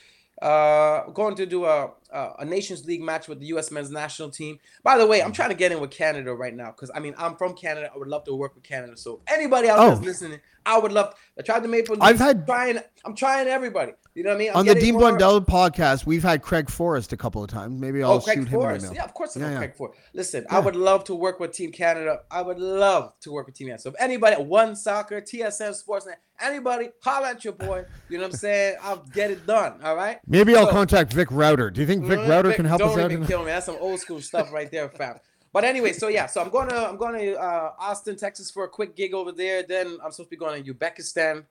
[0.45, 3.71] Uh, going to do a, a a Nations League match with the U.S.
[3.71, 4.59] Men's National Team.
[4.83, 7.15] By the way, I'm trying to get in with Canada right now because I mean
[7.17, 7.91] I'm from Canada.
[7.95, 8.97] I would love to work with Canada.
[8.99, 9.87] So anybody out Oh.
[9.95, 11.15] there's listening, I would love.
[11.39, 11.89] I tried to make.
[12.01, 12.79] I've had- trying.
[13.05, 13.93] I'm trying everybody.
[14.15, 14.51] You know what I mean?
[14.51, 17.81] I'm on the Dean more- Blundell podcast, we've had Craig Forrest a couple of times.
[17.81, 18.95] Maybe I'll Oh, Craig shoot him an Forrest.
[18.95, 19.57] Yeah, of course I Yeah, yeah.
[19.59, 19.99] Craig Forrest.
[20.15, 22.21] Listen, I would love to work with Team Canada.
[22.31, 23.83] I would love to work with Team Canada.
[23.83, 27.85] So if anybody at One Soccer, TSN Sportsnet, anybody, holla at your boy.
[28.09, 28.77] You know what I'm saying?
[28.83, 29.81] I'll get it done.
[29.83, 30.19] All right.
[30.29, 31.71] Maybe I'll contact Vic Rauter.
[31.71, 33.11] Do you think Vic Mm, Rauter Vic, can help don't us out?
[33.13, 33.47] even kill me.
[33.47, 35.19] That's some old school stuff right there, fam.
[35.55, 38.65] But anyway, so yeah, so I'm going to I'm going to uh, Austin, Texas for
[38.65, 39.63] a quick gig over there.
[39.63, 41.45] Then I'm supposed to be going to Uzbekistan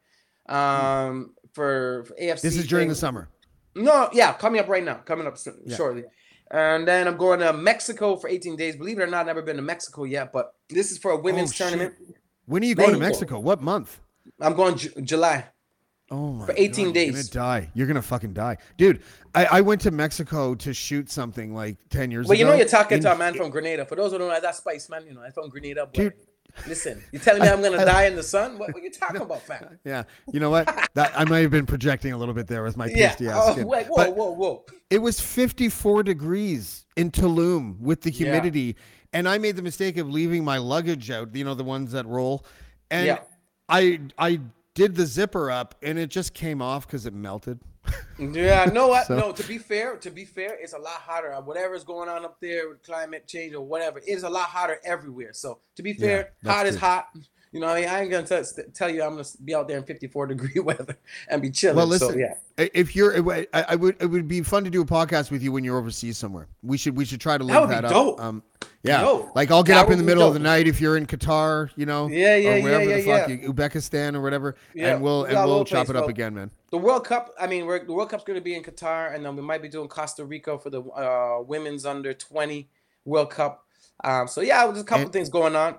[0.50, 2.42] um, for, for AFC.
[2.42, 3.30] This is during the summer.
[3.76, 5.78] No, yeah, coming up right now, coming up soon, Yeah.
[5.78, 6.04] shortly.
[6.52, 8.76] And then I'm going to Mexico for 18 days.
[8.76, 11.18] Believe it or not, I've never been to Mexico yet, but this is for a
[11.18, 11.96] women's Oh, tournament.
[12.46, 13.36] When are you going to Mexico.
[13.36, 13.40] Mexico?
[13.40, 14.00] What month?
[14.40, 15.46] I'm going Ju- July.
[16.12, 16.46] Oh my!
[16.46, 17.06] For 18 God, days.
[17.08, 17.72] You're gonna die.
[17.74, 19.02] You're gonna fucking die, dude.
[19.34, 22.38] I, I went to Mexico to shoot something like ten years But ago.
[22.38, 23.86] Well, you know you're talking to a man from Grenada.
[23.86, 25.06] For those who don't know, that's Spice, man.
[25.08, 25.88] You know, I'm from Grenada.
[25.92, 26.14] Dude.
[26.68, 28.60] Listen, you're telling me I'm gonna die in the sun?
[28.60, 29.80] What, what are you talking about, fam?
[29.86, 30.68] Yeah, you know what?
[30.94, 33.08] That I might have been projecting a little bit there with my Yeah.
[33.10, 33.66] pasty ass Oh, skin.
[33.68, 34.66] wait, whoa, But whoa, whoa.
[34.92, 38.26] it was 54 degrees in Tulum with the Yeah.
[38.26, 38.76] humidity,
[39.14, 41.36] and I made the mistake of leaving my luggage out.
[41.36, 42.46] You know, the ones that roll,
[42.92, 43.20] and Yeah.
[43.68, 44.40] I I
[44.74, 47.60] did the zipper up, and it just came off because it melted.
[48.20, 49.08] Yeah, what?
[49.08, 51.34] So- No, to be fair, to be fair, it's a lot hotter.
[51.34, 54.46] Uh, whatever's going on up there with climate change or whatever, it is a lot
[54.50, 55.34] hotter everywhere.
[55.34, 57.08] So to be fair, that's hot is hot.
[57.54, 58.44] You know, I mean, I ain't gonna tell
[58.74, 60.98] tell you I'm gonna be out there in 54 degree weather
[61.30, 61.78] and be chilling.
[61.78, 62.14] Well, listen.
[62.14, 65.30] so yeah, If you're, I, I would, it would be fun to do a podcast
[65.30, 66.48] with you when you're overseas somewhere.
[66.64, 68.20] We should, we should try to link would that, be up.
[68.20, 68.42] Um,
[68.82, 71.06] yeah, Yo, like I'll get up in the middle of the night if you're in
[71.06, 73.48] Qatar, you know, Yeah, yeah, or yeah, wherever yeah, the fuck, yeah.
[73.50, 76.50] Uzbekistan or whatever, Yeah, and we'll we and we'll chop place, it up again, man.
[76.72, 77.34] the World Cup.
[77.40, 79.70] I mean, we're, the World Cup's gonna be in Qatar, and then we might be
[79.70, 82.68] doing Costa Rica for the uh, women's under 20
[83.06, 83.66] World Cup.
[84.04, 85.76] Um, so yeah, there's a couple And- things going on.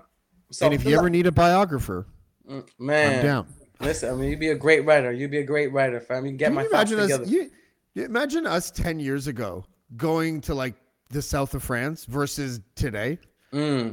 [0.55, 2.07] So and if you ever need a biographer,
[2.49, 3.47] Mm, man, I'm down.
[3.81, 5.11] Listen, I mean, you'd be a great writer.
[5.11, 6.25] You'd be a great writer, fam.
[6.25, 7.05] You can get Can my you imagine us?
[7.11, 7.25] together.
[7.25, 7.49] You,
[7.95, 9.65] you imagine us ten years ago
[9.97, 10.75] going to like
[11.09, 13.19] the south of France versus today.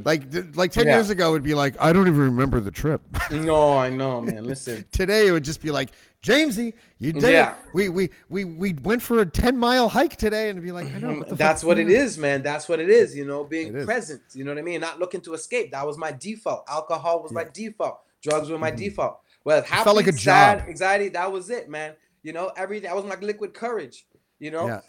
[0.03, 0.87] Like, th- like ten Mm.
[0.87, 0.95] Yeah.
[0.95, 3.01] years ago, it'd be like, I don't even remember the trip.
[3.31, 4.43] No, I know, man.
[4.45, 4.85] Listen.
[4.91, 5.89] today, it would just be like,
[6.21, 7.51] Jamesy, you did Yeah.
[7.51, 7.57] it.
[7.73, 10.87] We we we we went for a ten mile hike today, and it'd be like,
[10.93, 11.13] I know.
[11.19, 12.41] What the That's what it is, man.
[12.43, 13.15] That's what it is.
[13.15, 14.21] You know, being It present.
[14.33, 14.79] You know what I mean?
[14.81, 15.71] Not looking to escape.
[15.71, 16.63] That was my default.
[16.69, 17.99] Alcohol was my default.
[18.21, 19.19] Drugs were my default.
[19.43, 19.83] Well, happy, Mm-hmm.
[19.83, 20.69] felt like a sad, job.
[20.69, 21.09] anxiety.
[21.09, 21.93] That was it, man.
[22.21, 22.89] You know, everything.
[22.89, 24.05] I was like liquid courage.
[24.39, 24.67] You know.
[24.67, 24.81] Yeah,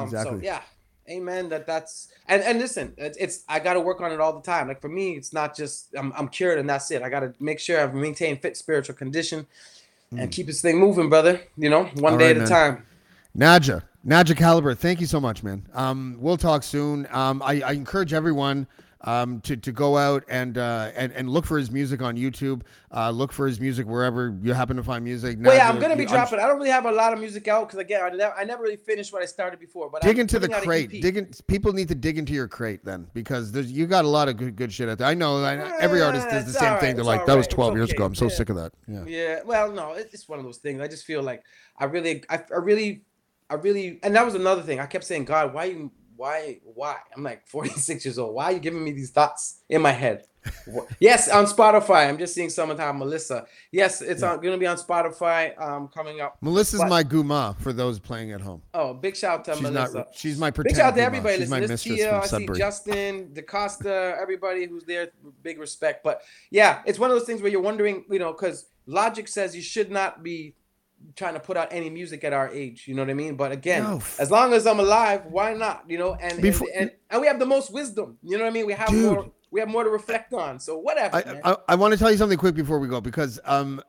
[0.00, 0.10] Um.
[0.10, 0.44] So exactly.
[0.44, 0.60] yeah.
[1.10, 1.48] Amen.
[1.50, 4.40] That that's and and listen, it's, it's I got to work on it all the
[4.40, 4.68] time.
[4.68, 7.02] Like for me, it's not just I'm I'm cured and that's it.
[7.02, 9.46] I got to make sure I maintain fit spiritual condition
[10.16, 11.40] and keep this thing moving, brother.
[11.56, 12.12] You know, one Mm.
[12.12, 12.86] All day right, at a time.
[13.36, 15.66] Naja, Naja Caliber, thank you so much, man.
[15.74, 17.08] Um, we'll talk soon.
[17.10, 18.66] Um, I, I encourage everyone
[19.04, 22.62] um, to, to go out and, uh, and and look for his music on YouTube.
[22.94, 25.36] Uh, look for his music wherever you happen to find music.
[25.40, 26.38] Well, yeah, I'm gonna be I'm dropping.
[26.40, 28.62] I don't really have a lot of music out because again, I never, I never
[28.62, 29.90] really finished what I started before.
[29.90, 31.02] But dig I'm into the putting out an crate.
[31.02, 34.08] Dig in, people need to dig into your crate then because there's you got a
[34.08, 35.08] lot of good good shit out there.
[35.08, 36.96] I know I, every artist does the same right, thing.
[36.96, 38.04] They're like, that was right, it's 12 years ago.
[38.04, 38.34] I'm so yeah.
[38.34, 38.72] sick of that.
[38.86, 39.04] Yeah.
[39.06, 40.80] Yeah, well, no, it's one of those things.
[40.80, 41.42] I just feel like
[41.78, 43.02] I really, I, I really,
[43.50, 44.80] I really, and that was another thing.
[44.80, 46.96] I kept saying, God, why you, why, why?
[47.16, 48.34] I'm like 46 years old.
[48.34, 50.24] Why are you giving me these thoughts in my head?
[51.00, 52.06] Yes, on Spotify.
[52.06, 53.46] I'm just seeing summertime Melissa.
[53.72, 55.58] Yes, it's on, gonna be on Spotify.
[55.60, 56.36] Um, coming up.
[56.42, 58.60] Melissa's But- my guma for those playing at home.
[58.74, 59.96] Oh, big shout out to She's Melissa.
[59.98, 60.08] not.
[60.14, 61.38] She's my Big shout out to everybody.
[61.38, 62.58] She's my Listen, there's mistress Tia, from I see.
[62.58, 65.08] Justin, DaCosta, everybody who's there.
[65.42, 66.04] Big respect.
[66.04, 69.56] But yeah, it's one of those things where you're wondering, you know, because Logic says
[69.56, 70.54] you should not be
[71.16, 72.86] trying to put out any music at our age.
[72.86, 73.36] You know what I mean?
[73.36, 74.02] But again, No.
[74.18, 75.84] as long as I'm alive, why not?
[75.88, 78.18] You know, and Before- and, and and we have the most wisdom.
[78.22, 78.66] You know what I mean?
[78.66, 79.12] We have Dude.
[79.12, 79.30] more.
[79.50, 80.58] We have more to reflect on.
[80.58, 81.16] So whatever.
[81.16, 83.80] I, I, I want to tell you something quick before we go because um,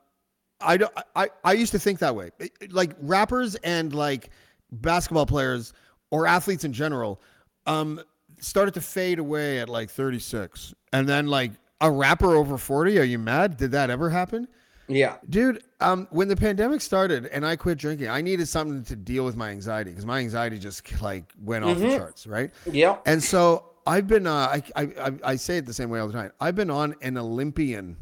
[0.61, 0.93] I don't.
[1.15, 2.29] I, I used to think that way.
[2.69, 4.29] Like rappers and like
[4.71, 5.73] basketball players
[6.11, 7.19] or athletes in general,
[7.65, 7.99] um,
[8.39, 11.51] started to fade away at like 36, and then like
[11.81, 12.99] a rapper over 40.
[12.99, 13.57] Are you mad?
[13.57, 14.47] Did that ever happen?
[14.87, 15.17] Yeah.
[15.29, 19.25] Dude, um, when the pandemic started and I quit drinking, I needed something to deal
[19.25, 22.51] with my anxiety because my anxiety just like went off the charts, right?
[22.71, 22.97] Yeah.
[23.05, 26.07] And so I've been, uh, I, I, I, I say it the same way all
[26.07, 26.31] the time.
[26.39, 27.97] I've been on an Olympian,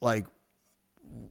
[0.00, 0.26] like,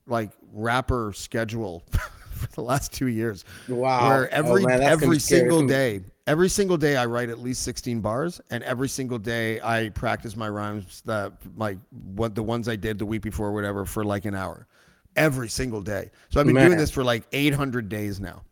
[0.08, 1.84] like rapper schedule
[2.32, 3.46] for the last two years.
[3.68, 4.10] Wow.
[4.10, 8.00] Where Oh, every man, every single day, every single day I write at least sixteen
[8.02, 11.78] bars, and every single day I practice my rhymes that like
[12.16, 14.68] what the ones I did the week before, or whatever, for like an hour,
[15.16, 16.12] every single day.
[16.30, 18.44] So I've been doing this for like eight hundred days now.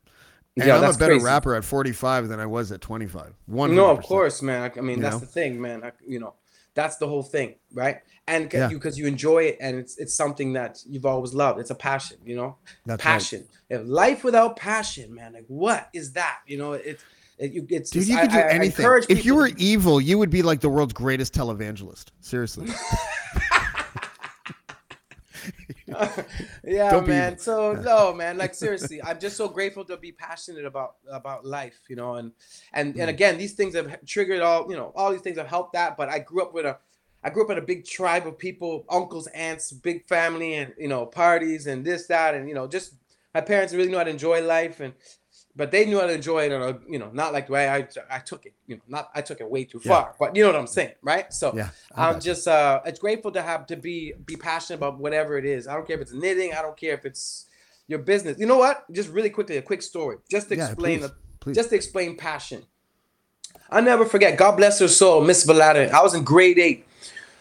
[0.57, 1.23] And Yeah, I'm a better crazy.
[1.23, 3.33] rapper at 45 than I was at 25.
[3.45, 4.63] One No, of course, man.
[4.63, 5.19] I, I mean, You that's know?
[5.21, 5.81] the thing, man.
[5.81, 6.33] I, you know,
[6.73, 7.99] that's the whole thing, right?
[8.27, 8.69] And c- Yeah.
[8.69, 11.61] you because you enjoy it, and it's it's something that you've always loved.
[11.61, 12.57] It's a passion, you know.
[12.85, 13.13] That's right.
[13.13, 13.47] passion.
[13.69, 16.39] If life without passion, man, like what is that?
[16.45, 17.01] You know, it's
[17.41, 18.83] it, you it's Dude, you I- could do I- I anything.
[18.85, 22.05] encourage If you were to- evil, you would be like the world's greatest televangelist.
[22.21, 22.67] Seriously.
[26.63, 27.37] yeah, Don't man.
[27.37, 28.37] So no, man.
[28.37, 32.15] Like seriously, I'm just so grateful to be passionate about about life, you know.
[32.15, 32.31] And
[32.73, 33.01] and Mm.
[33.01, 35.97] and again, these things have triggered all, you know, all these things have helped that.
[35.97, 36.77] But I grew up with a,
[37.23, 40.87] I grew up in a big tribe of people, uncles, aunts, big family, and you
[40.87, 42.93] know, parties and this, that, and you know, just
[43.33, 44.93] my parents really know how to enjoy life, and
[45.55, 47.87] but they knew how to enjoy it, or you know, not like the way I
[48.09, 48.53] I took it.
[48.67, 49.89] You know, not I took it way too Yeah.
[49.89, 51.31] far, but you know what I'm saying, right?
[51.33, 55.37] So Yeah, I'm just uh, it's grateful to have to be be passionate about whatever
[55.37, 55.67] it is.
[55.67, 56.53] I don't care if it's knitting.
[56.53, 57.47] I don't care if it's
[57.87, 58.39] your business.
[58.39, 58.85] You know what?
[58.91, 61.55] Just really quickly, a quick story, just to Yeah, explain please, please.
[61.55, 62.63] just to explain passion.
[63.69, 64.37] I never forget.
[64.37, 65.89] God bless her soul, Miss Valada.
[65.91, 66.85] I was in grade eight.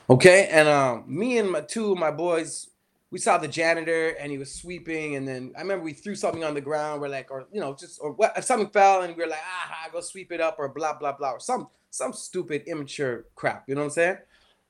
[0.09, 2.69] Okay, and um, me and my two of my boys,
[3.11, 6.45] we saw the janitor and he was sweeping, and then I remember we threw something
[6.45, 7.01] on the ground.
[7.01, 9.41] We're like, or you know, just or what, if something fell, and we are like,
[9.43, 13.65] ah, go sweep it up, or blah blah blah, or some some stupid immature crap.
[13.69, 14.19] You know what I'm saying?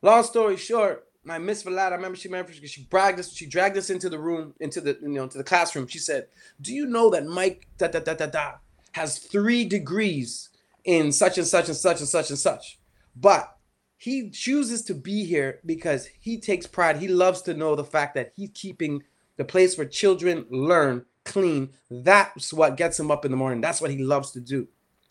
[0.03, 3.47] Long story short, my Miss Valada, I remember she remember she, she dragged us, she
[3.47, 5.86] dragged us into the room, into the you know, into the classroom.
[5.86, 6.28] She said,
[6.61, 8.53] "Do you know that Mike da da da da da
[8.93, 10.49] has three degrees
[10.84, 12.78] in such and such and such and such and such,
[13.14, 13.55] but
[14.01, 16.96] he chooses to be here because he takes pride.
[16.96, 19.03] He loves to know the fact that he's keeping
[19.36, 21.68] the place where children learn clean.
[21.90, 23.61] That's what gets him up in the morning.
[23.61, 24.68] That's what he loves to do.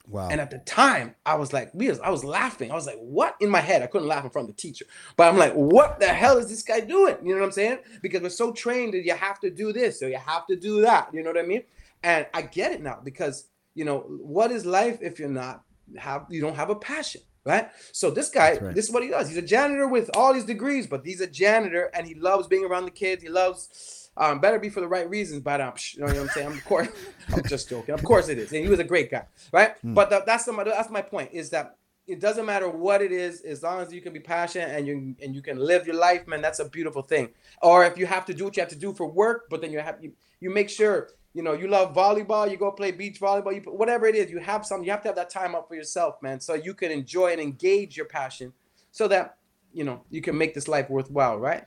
[0.08, 0.30] Wow.
[0.32, 1.72] And at the time, I was like,
[2.04, 2.72] I was laughing.
[2.72, 3.84] I was like, what in my head?
[3.84, 4.86] I couldn't laugh in front of the teacher,
[5.16, 7.18] but I'm like, what the hell is this guy doing?
[7.22, 7.78] You know what I'm saying?
[8.02, 10.82] Because we're so trained that you have to do this, or you have to do
[10.82, 11.14] that.
[11.14, 11.62] You know what I mean?
[12.02, 15.64] And I get it now because you know what is life if you're not
[15.96, 17.70] have you don't have a passion, right?
[17.92, 18.76] So this guy, right.
[18.76, 19.28] this is what he does.
[19.28, 22.64] He's a janitor with all these degrees, but he's a janitor and he loves being
[22.64, 23.24] around the kids.
[23.24, 23.96] He loves.
[24.18, 26.48] Um, better be for the right reasons, but um, you know what I'm saying.
[26.48, 26.90] I'm, Of course,
[27.34, 27.94] I'm just joking.
[27.94, 29.76] Of course it is, and he was a great guy, right?
[29.82, 33.42] But tha- that's the, that's my point is that it doesn't matter what it is,
[33.42, 36.28] as long as you can be passionate and you and you can live your life,
[36.28, 36.42] man.
[36.42, 37.30] That's a beautiful thing.
[37.62, 39.72] Or if you have to do what you have to do for work, but then
[39.72, 41.10] you have you, you make sure
[41.40, 44.40] you know you love volleyball, you go play beach volleyball, you whatever it is, you
[44.40, 44.84] have some.
[44.84, 47.40] You have to have that time up for yourself, man, so you can enjoy and
[47.40, 48.52] engage your passion,
[48.92, 49.38] so that
[49.72, 51.64] you know you can make this life worthwhile, right?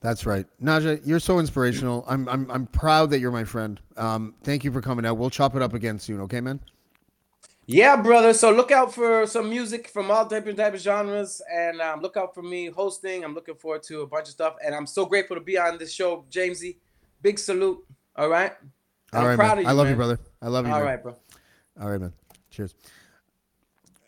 [0.00, 1.02] That's right, Naja.
[1.04, 2.02] You're so inspirational.
[2.08, 3.78] I'm I'm I'm proud that you're my friend.
[3.98, 5.18] Um, thank you for coming out.
[5.18, 6.22] We'll chop it up again soon.
[6.22, 6.58] Okay, man.
[7.66, 8.32] Yeah, brother.
[8.32, 12.16] So look out for some music from all different type of genres, and um, look
[12.16, 13.22] out for me hosting.
[13.22, 15.76] I'm looking forward to a bunch of stuff, and I'm so grateful to be on
[15.76, 16.76] this show, Jamesy.
[17.20, 17.84] Big salute.
[18.16, 18.54] All right.
[19.12, 19.58] All right, proud man.
[19.58, 19.68] of you.
[19.68, 19.92] I love man.
[19.92, 20.20] you, brother.
[20.42, 20.72] I love you.
[20.72, 20.86] All man.
[20.86, 21.16] right, bro.
[21.80, 22.12] All right, man.
[22.50, 22.74] Cheers.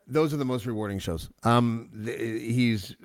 [0.07, 1.31] Those are the most rewarding shows.
[1.43, 2.97] Um, th- he's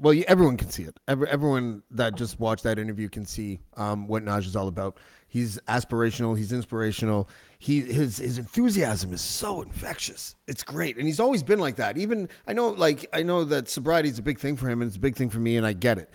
[0.00, 0.98] well, everyone can see it.
[1.08, 4.98] Every, everyone that just watched that interview can see um, what Naj is all about.
[5.28, 6.38] He's aspirational.
[6.38, 7.28] He's inspirational.
[7.58, 10.36] He his his enthusiasm is so infectious.
[10.46, 11.98] It's great, and he's always been like that.
[11.98, 14.88] Even I know, like I know that sobriety is a big thing for him, and
[14.88, 16.10] it's a big thing for me, and I get it.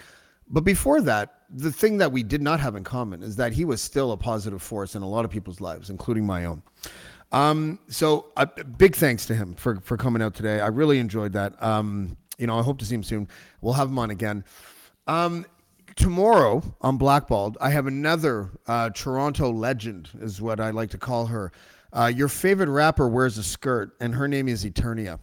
[0.49, 3.65] But before that, the thing that we did not have in common is that he
[3.65, 6.63] was still a positive force in a lot of people's lives, including my own.
[7.31, 10.59] Um, so a big thanks to him for for coming out today.
[10.59, 11.61] I really enjoyed that.
[11.61, 13.27] Um, you know, I hope to see him soon.
[13.61, 14.43] We'll have him on again.
[15.05, 15.45] Um,
[15.95, 21.27] tomorrow on Blackballed, I have another uh, Toronto legend, is what I like to call
[21.27, 21.51] her.
[21.91, 25.19] Uh, your favorite rapper wears a skirt, and her name is Eternia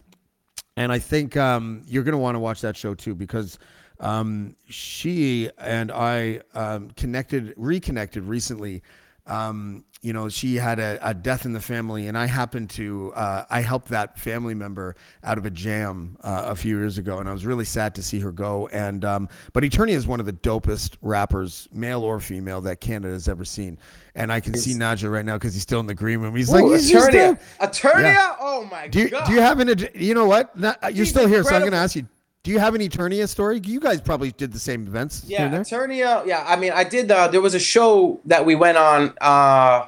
[0.77, 3.57] and I think um, you're going to want to watch that show too because
[3.99, 8.83] um, she and I um, connected, reconnected recently.
[9.25, 13.11] Um, you know, she had a, a death in the family, and I happened to
[13.13, 17.17] uh, I helped that family member out of a jam uh, a few years ago,
[17.17, 18.67] and I was really sad to see her go.
[18.67, 23.11] And um, but Eternia is one of the dopest rappers, male or female, that Canada
[23.13, 23.77] has ever seen.
[24.15, 26.35] And I can see Naja right now because he's still in the green room.
[26.35, 27.39] He's like, Ooh, he's Eternia.
[27.59, 28.03] Eternia?
[28.03, 28.35] Yeah.
[28.39, 29.27] Oh my Do you, god.
[29.27, 29.89] do you have an?
[29.93, 30.57] You know what?
[30.57, 32.07] Not- you're She's still here, so I'm going to ask you.
[32.43, 33.59] Do you have an Eternia story?
[33.65, 35.25] You guys probably did the same events.
[35.27, 35.49] Yeah.
[35.51, 36.25] Eternia.
[36.25, 37.11] Yeah, I mean, I did.
[37.11, 39.13] Uh, there was a show that we went on.
[39.19, 39.87] Uh,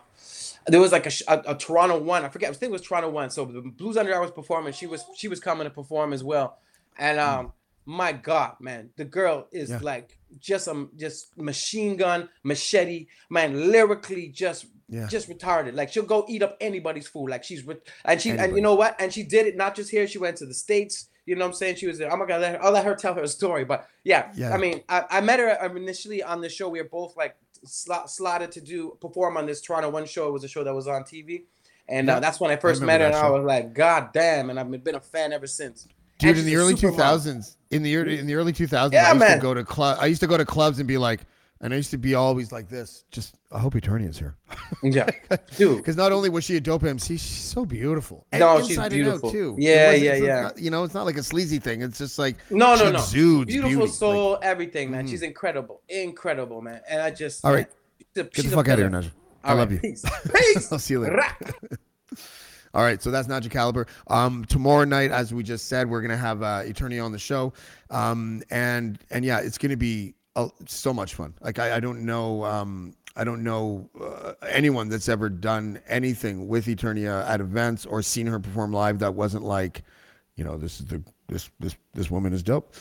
[0.68, 2.26] there was like a, a, a Toronto one.
[2.26, 2.50] I forget.
[2.50, 3.30] I think it was Toronto one.
[3.30, 4.74] So the Blues Underground was performing.
[4.74, 6.58] She was she was coming to perform as well.
[6.98, 7.54] And um,
[7.86, 9.76] my God, man, the girl is Hmm.
[9.76, 9.80] Yeah.
[9.84, 15.08] like just a just machine gun, machete, man, lyrically just Yeah.
[15.08, 15.76] just retarded.
[15.76, 17.30] Like she'll go eat up anybody's food.
[17.30, 19.00] Like she's re- and she and you know what?
[19.00, 20.06] And she did it not just here.
[20.08, 21.08] She went to the states.
[21.30, 21.76] You know what I'm saying?
[21.76, 22.12] She was there.
[22.12, 22.64] I'm not gonna let her.
[22.64, 23.64] I'll let her tell her story.
[23.66, 24.54] But yeah, Yeah.
[24.54, 26.68] I mean, I, I met her uh, initially on the show.
[26.70, 27.36] We were both like
[27.66, 30.28] slot, slotted to do perform on this Toronto One show.
[30.28, 31.44] It was a show that was on TV,
[31.88, 32.18] and Yeah.
[32.18, 33.18] uh, that's when I first remember met her.
[33.20, 34.50] And I was like, God damn!
[34.50, 35.88] And I've been a fan ever since.
[36.18, 37.20] Dude, in the early super mom.
[37.20, 39.38] 2000s, in the early in the early 2000s, Yeah, I used man.
[39.38, 40.00] to go to club.
[40.02, 41.22] I used to go to clubs and be like,
[41.62, 43.06] and I used to be always like this.
[43.12, 44.36] Just, I hope Eternia's here,
[44.84, 45.10] Yeah,
[45.58, 45.78] dude.
[45.78, 48.28] because not only was she a dope MC, she's so beautiful.
[48.32, 49.32] And No, she's beautiful.
[49.32, 49.56] Too.
[49.58, 50.42] Yeah, yeah, yeah.
[50.44, 51.82] not- you know, it's not like a sleazy thing.
[51.82, 53.04] It's just like No, no, no.
[53.12, 53.76] Beautiful beauty.
[53.76, 55.08] Like, soul, everything, man.
[55.08, 56.82] She's incredible, incredible, man.
[56.88, 57.68] And I just All right.
[57.98, 58.90] she's a- get the fuck out of here.
[58.90, 59.12] Naja.
[59.44, 59.80] I All love you.
[59.80, 60.06] Peace.
[60.36, 60.72] Peace.
[60.72, 61.20] I'll see you later.
[62.76, 63.88] All right, so that's Naja Caliber.
[64.08, 67.52] Um, tomorrow night, as we just said, we're gonna have uh, Eternia on the show,
[67.90, 71.34] um, and and yeah, it's gonna be uh, so much fun.
[71.42, 76.48] Like I, I don't know, um, I don't know uh, anyone that's ever done anything
[76.48, 79.84] with Eternia at events or seen her perform live that wasn't like,
[80.38, 82.74] you know, this is the this this this woman is dope.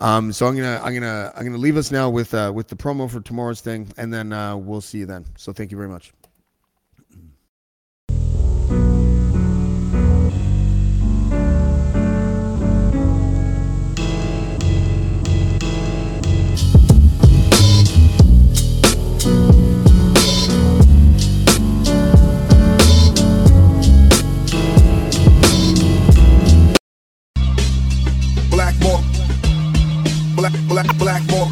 [0.00, 2.74] Um, so I'm gonna I'm gonna I'm gonna leave us now with uh, with the
[2.74, 5.26] promo for tomorrow's thing, and then uh, we'll see you then.
[5.36, 6.12] So thank you very much.
[30.74, 31.44] Black, black, black.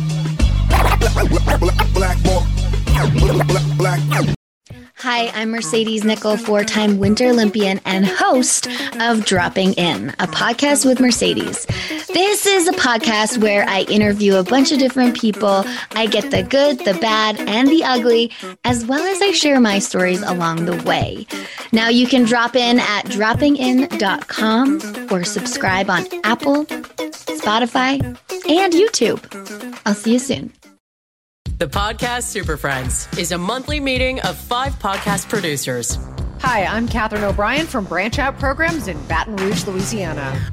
[4.96, 8.66] Hi, I'm Mercedes Nicoll, four time Winter Olympian and host
[9.00, 11.66] of Dropping In, a podcast with Mercedes.
[12.12, 15.64] This is a podcast where I interview a bunch of different people.
[15.92, 18.30] I get the good, the bad, and the ugly,
[18.64, 21.26] as well as I share my stories along the way.
[21.72, 24.80] Now you can drop in at droppingin.com
[25.10, 28.02] or subscribe on Apple, Spotify,
[28.48, 29.80] and YouTube.
[29.86, 30.52] I'll see you soon.
[31.58, 35.98] The podcast Super Friends is a monthly meeting of five podcast producers.
[36.40, 40.52] Hi, I'm Katherine O'Brien from Branch Out Programs in Baton Rouge, Louisiana.